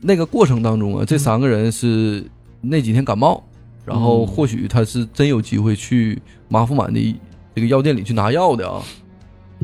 [0.00, 2.28] 那个过程当中啊，这三个人是
[2.60, 3.40] 那几天感冒，
[3.84, 7.20] 然后嗯或许他是真有机会去马福满的
[7.54, 8.82] 这个药店里去拿药的啊。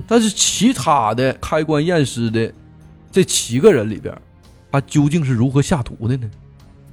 [0.06, 2.52] 但是其他的开棺验尸的
[3.12, 4.16] 这七个人里边，
[4.72, 6.30] 他究竟是如何下毒的呢？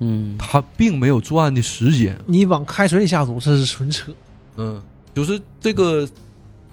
[0.04, 2.18] 嗯他并没有作案的时间。
[2.26, 4.12] 你往开水里下毒，这是纯扯。
[4.58, 4.82] 嗯，
[5.14, 6.08] 就是这个，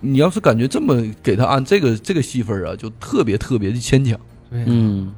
[0.00, 4.18] 你要是感觉这么给他按这个这个戏份啊，就特别特别的牵强。
[4.50, 5.14] 对，嗯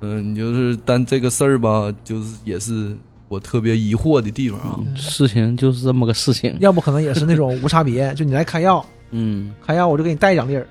[0.00, 2.96] 嗯，你就是但这个事儿吧，就是也是
[3.28, 4.80] 我特别疑惑的地方啊。
[4.96, 6.56] 事情就是这么个事情。
[6.58, 8.84] 要不可能也是那种无差别，就你来开药，
[9.16, 10.66] 嗯开药我就给你带两粒儿，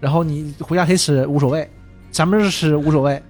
[0.00, 1.68] 然后你回家谁吃无所谓，
[2.10, 3.20] 咱们是吃无所谓，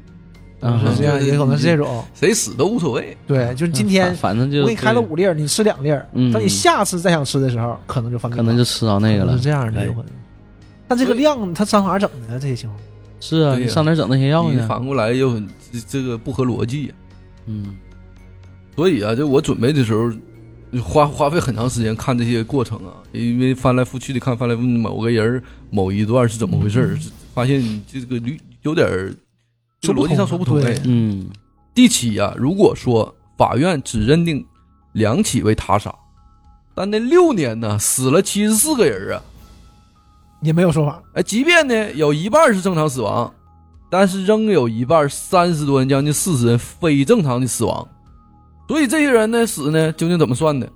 [0.60, 2.04] 嗯是这样，也可能是这种。
[2.14, 3.16] 谁死都无所谓。
[3.26, 9.40] 对，就是今天反反正就我给你开了五粒儿，你吃两粒儿，嗯等你下次再想吃的时候，可能就犯病了，可能就吃到那个了是。
[9.40, 10.06] 这样的，哎有可能。
[10.88, 12.40] 但这个量，它上哪儿整的？
[12.40, 12.80] 这些情况，
[13.20, 14.66] 是啊，你上哪儿整那些药你呢？
[14.66, 16.94] 反过来又很这这个不合逻辑呀、
[17.46, 17.76] 嗯
[18.74, 20.10] 所以啊，就我准备的时候，
[20.82, 26.98] 花花费很长时间看这些过程啊，因为翻来覆去的看，翻来覆去某个人某一段是怎么回事儿，
[27.32, 29.14] 发现这个驴有点儿
[29.80, 30.60] 这个逻辑上说不通。
[30.84, 31.30] 嗯
[31.74, 34.44] 第七啊，如果说法院只认定
[34.92, 35.94] 两起为他杀，
[36.74, 39.22] 但那六年呢死了七十四个人啊，
[40.42, 41.00] 也没有说法。
[41.14, 43.32] 哎，即便呢有一半是正常死亡，
[43.88, 47.88] 但是仍有一半三十多人，将近四十人非正常的死亡。
[48.68, 50.70] 所以这些人呢死呢究竟怎么算的？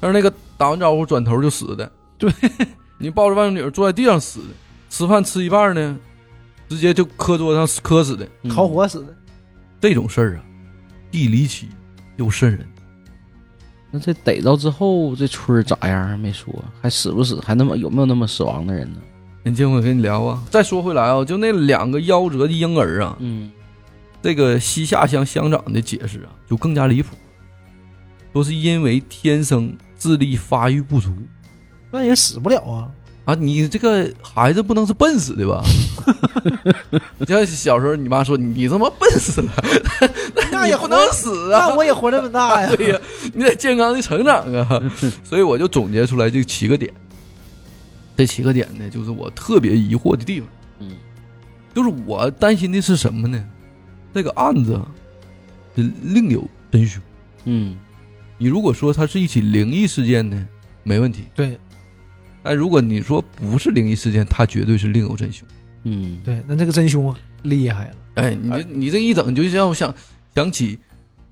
[0.00, 2.30] 他是那个打完招呼转头就死的，对
[2.98, 4.46] 你抱着外甥女儿坐在地上死的，
[4.90, 5.98] 吃饭吃一半呢，
[6.68, 8.28] 直接就磕桌上磕死的。
[8.42, 9.14] 嗯烤火死的，
[9.80, 10.42] 这种事儿啊，
[11.10, 11.68] 既离奇
[12.16, 12.66] 又瘆人。
[13.90, 16.08] 那这逮着之后，这村儿咋样？
[16.08, 17.40] 还没说，还死不死？
[17.40, 18.98] 还那么有没有那么死亡的人呢？
[19.44, 20.42] 你听我跟你聊啊。
[20.50, 23.50] 再说回来啊，就那两个夭折的婴儿啊，嗯
[24.20, 27.16] 这个西夏乡乡长的解释啊，就更加离谱，
[28.36, 31.10] 说是因为天生智力发育不足
[31.90, 32.90] 那也死不了啊。
[33.24, 35.64] 啊，你这个孩子不能是笨死的吧？
[37.16, 39.50] 你像小时候你妈说你他妈笨死了，
[40.52, 41.66] 那也不能死啊！
[41.66, 42.70] 那我也活这么大呀。
[42.76, 43.00] 对呀，
[43.32, 44.80] 你得健康的成长啊。
[45.24, 46.92] 所以我就总结出来这七个点，
[48.18, 50.48] 这七个点呢，就是我特别疑惑的地方。
[50.80, 50.90] 嗯
[51.74, 53.42] 就是我担心的是什么呢？
[54.12, 54.78] 这个案子
[56.02, 57.02] 另有真凶。
[57.44, 57.76] 嗯
[58.38, 60.46] 你如果说它是一起灵异事件呢，
[60.82, 61.24] 没问题。
[61.34, 61.58] 对，
[62.42, 65.46] 但如果你说不是灵异事件，它绝对是另有真凶。
[65.84, 67.94] 嗯，对，那这个真凶啊厉害了。
[68.14, 69.94] 哎，你这你这一整就让我想
[70.34, 70.78] 想起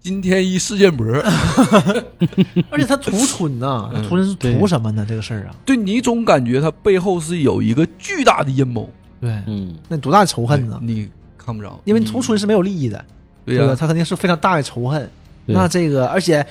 [0.00, 1.04] 今天一事件簿，
[2.70, 5.04] 而且他屠村呐， 嗯屠村是对图什么呢？
[5.08, 8.90] 这个事儿啊，对你总感觉他背后是有一个巨大的阴谋，
[9.20, 10.78] 对，嗯，那多大的仇恨呢？
[10.82, 13.04] 你看不着，因为屠村是没有利益的，
[13.44, 13.74] 对呀、吧？
[13.74, 15.10] 他肯定是非常大的仇恨。
[15.46, 16.46] 对那这个，而且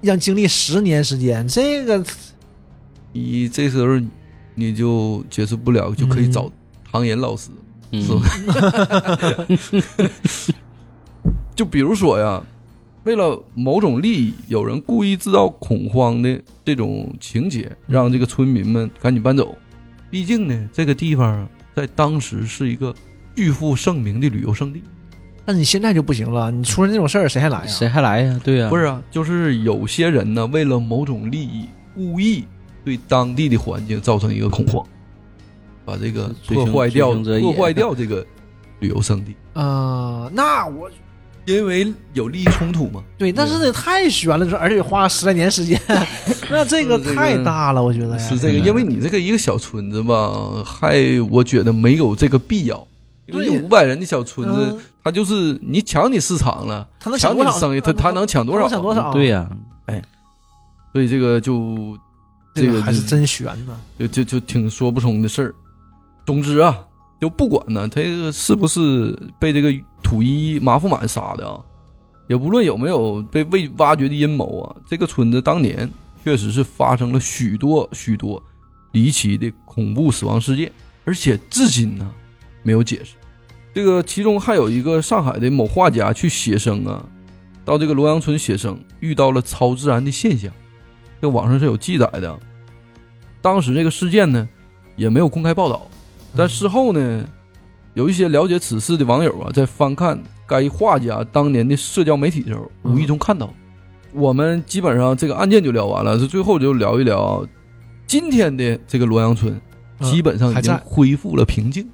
[0.00, 2.04] 让经历十年时间，这个
[3.12, 4.00] 你这时候
[4.54, 6.52] 你就解释不了，就可以嗯找
[6.90, 7.50] 唐岩老师。
[7.90, 8.20] 嗯是吧
[11.56, 12.42] 就比如说呀，
[13.04, 19.56] 为了某种利益，有人故意制造恐慌的这种情节，让这个村民们赶紧搬走。
[20.10, 22.94] 毕竟呢，这个地方啊在当时是一个
[23.34, 24.82] 巨负盛名的旅游胜地。
[25.48, 27.66] 但是你现在就不行了，你出了这种事儿，谁还来呀？
[27.66, 28.38] 谁还来呀？
[28.44, 32.44] 对呀，不是啊，就是有些人呢，为了某种利益，故意
[32.84, 34.86] 对当地的环境造成一个恐慌，
[35.86, 38.22] 把这个破坏掉，破坏掉这个
[38.80, 40.90] 旅游胜地，啊，那我
[41.46, 43.02] 因为有利益冲突嘛。
[43.16, 45.80] 对，但是这太悬了，这而且花了十来年时间，
[46.50, 48.18] 那这个太大了，我觉得呀。
[48.18, 50.98] 是这个，嗯因为你这个一个小村子吧，还
[51.30, 52.86] 我觉得没有这个必要。
[53.30, 54.78] 因为五百人的小村子
[55.08, 58.68] 嗯，它就是你抢你市场了，他能抢多少抢你生意，他他能抢多少？
[58.68, 59.10] 抢多少？
[59.10, 59.48] 对呀，
[59.86, 60.02] 哎
[60.92, 61.96] 所以这个就
[62.54, 63.80] 这这个还是真悬呢。
[63.98, 65.54] 就就就挺说不通的事儿。
[66.26, 66.78] 总之啊，
[67.18, 71.58] 就不管呢，他这个是不是被这个土一马富满杀的啊，
[72.28, 75.90] 也不论有没有被未挖掘的阴谋啊，这个村子当年
[76.22, 78.42] 确实是发生了许多许多
[78.92, 80.70] 离奇的恐怖死亡事件，
[81.04, 82.10] 而且至今呢
[82.62, 83.14] 没有解释。
[83.78, 87.00] 这个其中还有一个上海的某画家去写生啊，
[87.64, 90.50] 到这个罗阳村写生，遇到了超自然的现象，
[91.22, 92.36] 这网上是有记载的。
[93.40, 94.48] 当时这个事件呢
[94.96, 95.86] 也没有公开报道，
[96.36, 97.24] 但事后呢，
[97.94, 103.48] 有一些了解此事的网友啊，在翻看该画家当年的社交媒体的时候，嗯无意中看到。
[104.12, 107.46] 我们基本上这个案件就聊完了，这最后就聊一聊
[108.08, 109.54] 今天的这个罗阳村，
[110.00, 111.88] 嗯基本上已经恢复了平静。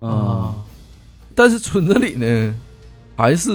[0.00, 0.52] 啊，
[1.34, 2.54] 但是村子里呢，
[3.16, 3.50] 还是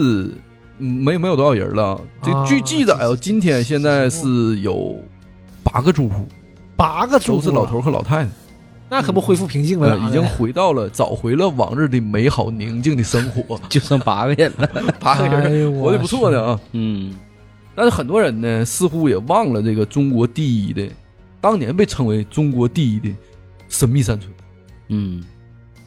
[0.80, 2.00] 嗯没有没有多少人了。
[2.22, 4.98] 这啊据记载啊，今天现在是有
[5.64, 6.28] 八个住户，
[6.76, 7.42] 八个住户啊。
[7.46, 8.30] 都是老头，和老太太。
[8.90, 14.70] 那可不恢复平静了已经回到了找回了往日的美好宁静的生活， 就剩八个人了。
[15.00, 16.60] 八个哎人活得不错的啊。
[16.72, 17.14] 嗯。
[17.76, 20.90] 但是很多人呢，似乎也忘了这个中国第一的，
[21.40, 23.10] 当年被称为中国第一的
[23.70, 24.34] 神秘山村，
[24.88, 25.22] 嗯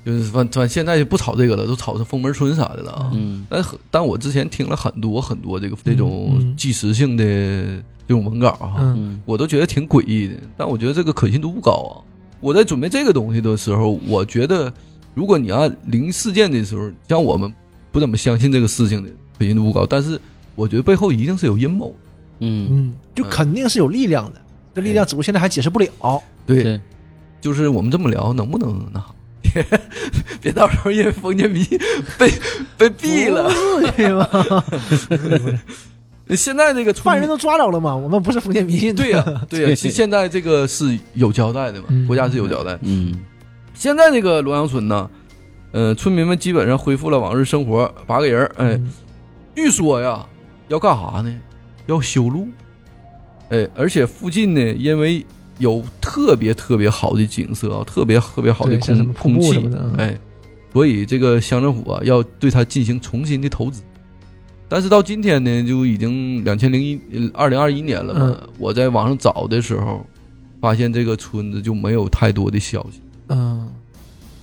[0.05, 3.11] 就是反反现在就不炒这个了，都炒成封门村啥的了啊。
[3.15, 3.47] 嗯。
[3.49, 6.57] 但但我之前听了很多很多这个这种嗯。
[6.57, 8.97] 纪实性的这种文稿啊，嗯。
[8.99, 11.95] 嗯我都觉得挺诡异的，但我觉得这个可信度不高啊。
[12.41, 14.73] 我在准备这个东西的时候，我觉得
[15.15, 17.53] 如果你按零事件的时候，像我们
[17.93, 20.19] 不怎么相信这个事情的可信度不高，但是
[20.55, 21.95] 我觉得背后一定是有阴谋。
[22.39, 24.41] 嗯，嗯，就肯定是有力量的，
[24.75, 26.23] 这力量只不过现在还解释不了。
[26.47, 26.81] 对，对，
[27.43, 29.05] 就是我们这么聊，能不能那
[29.53, 29.65] 别
[30.41, 31.65] 别到时候因为封建迷
[32.19, 32.33] 被
[32.77, 33.45] 被毙了。
[33.49, 35.63] 不至于吧？
[36.37, 38.95] 现在这个犯人都抓着了嘛，我们不是封建迷信。
[38.95, 42.79] 对呀、对呀、对现现在这个是有交代的嘛，嗯国家是有交代。
[42.83, 43.13] 嗯
[43.75, 45.11] 现在这个罗阳村呢，
[45.73, 48.93] 呃，村民们基本上恢复了往日生活，八个人儿，哎，嗯
[49.57, 50.25] 据说呀，
[50.69, 51.35] 要干啥呢？
[51.87, 52.47] 要修路，
[53.49, 55.25] 哎，而且附近呢，因为
[55.61, 60.19] 有特别特别好的景色啊，特别特别好的空空气哎，
[60.73, 63.83] 所以这个乡政府啊，要对它进行重新的投资。
[64.69, 67.01] 但是到今天呢，就已经两千零一
[67.35, 68.21] 二零二一年了嘛。
[68.23, 70.05] 嗯我在网上找的时候，
[70.61, 73.01] 发现这个村子就没有太多的消息。
[73.29, 73.69] 嗯，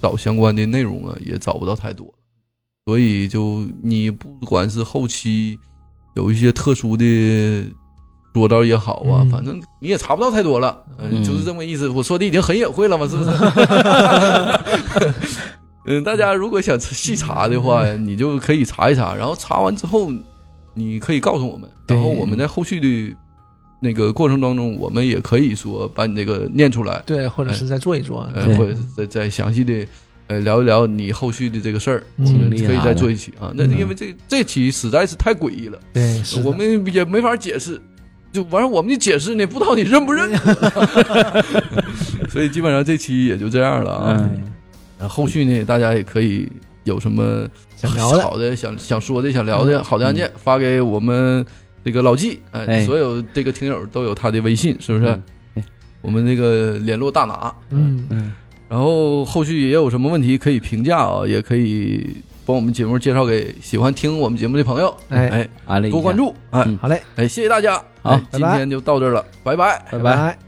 [0.02, 2.14] 找相关的内容啊，也找不到太多，
[2.86, 5.58] 所以就你不管是后期
[6.16, 7.06] 有一些特殊的
[8.38, 11.88] 说道也好啊，嗯反正你也查不到太多了，嗯，嗯就是这么意思。
[11.90, 13.32] 我说的已经很隐晦了嘛，是不是？
[15.90, 20.12] 嗯，大家如果想细查的话，你就可以查一查，然后查完之后，
[20.74, 23.16] 你可以告诉我们，然后我们在后续的
[23.80, 28.30] 那个过程当中，我们也可以说把你这个念出来，对，或者是再做一做。
[28.36, 29.88] 呃，或者是再再详细的
[30.28, 33.54] 呃聊一聊你后续的这个事儿，可以再做一期啊。
[33.56, 37.82] 那嗯因为这这期实在是太诡异了，对，我们也没法解释。
[38.32, 40.30] 就完事，我们就解释呢，不知道你认不认，
[42.30, 44.30] 所以基本上这期也就这样了啊。
[45.00, 46.48] 然后后续呢，大家也可以
[46.84, 51.46] 有什么想好的想想说的、想聊的好的案件，发给我们
[51.84, 52.40] 这个老纪。
[52.52, 55.22] 哎，所有这个听友都有他的微信，是不是？
[55.56, 55.64] 哎，
[56.02, 57.54] 我们这个联络大拿。
[57.70, 58.34] 嗯嗯。
[58.70, 64.96] 然后后续也有什么问题可以评价啊，也可以帮我们节目介绍给喜欢听我们节目的朋友。
[65.10, 66.36] 哎哎，多关注。
[66.50, 67.82] 哎，好嘞，哎，谢谢大家。
[68.08, 70.47] 好，今天就到这儿了，拜拜，拜拜。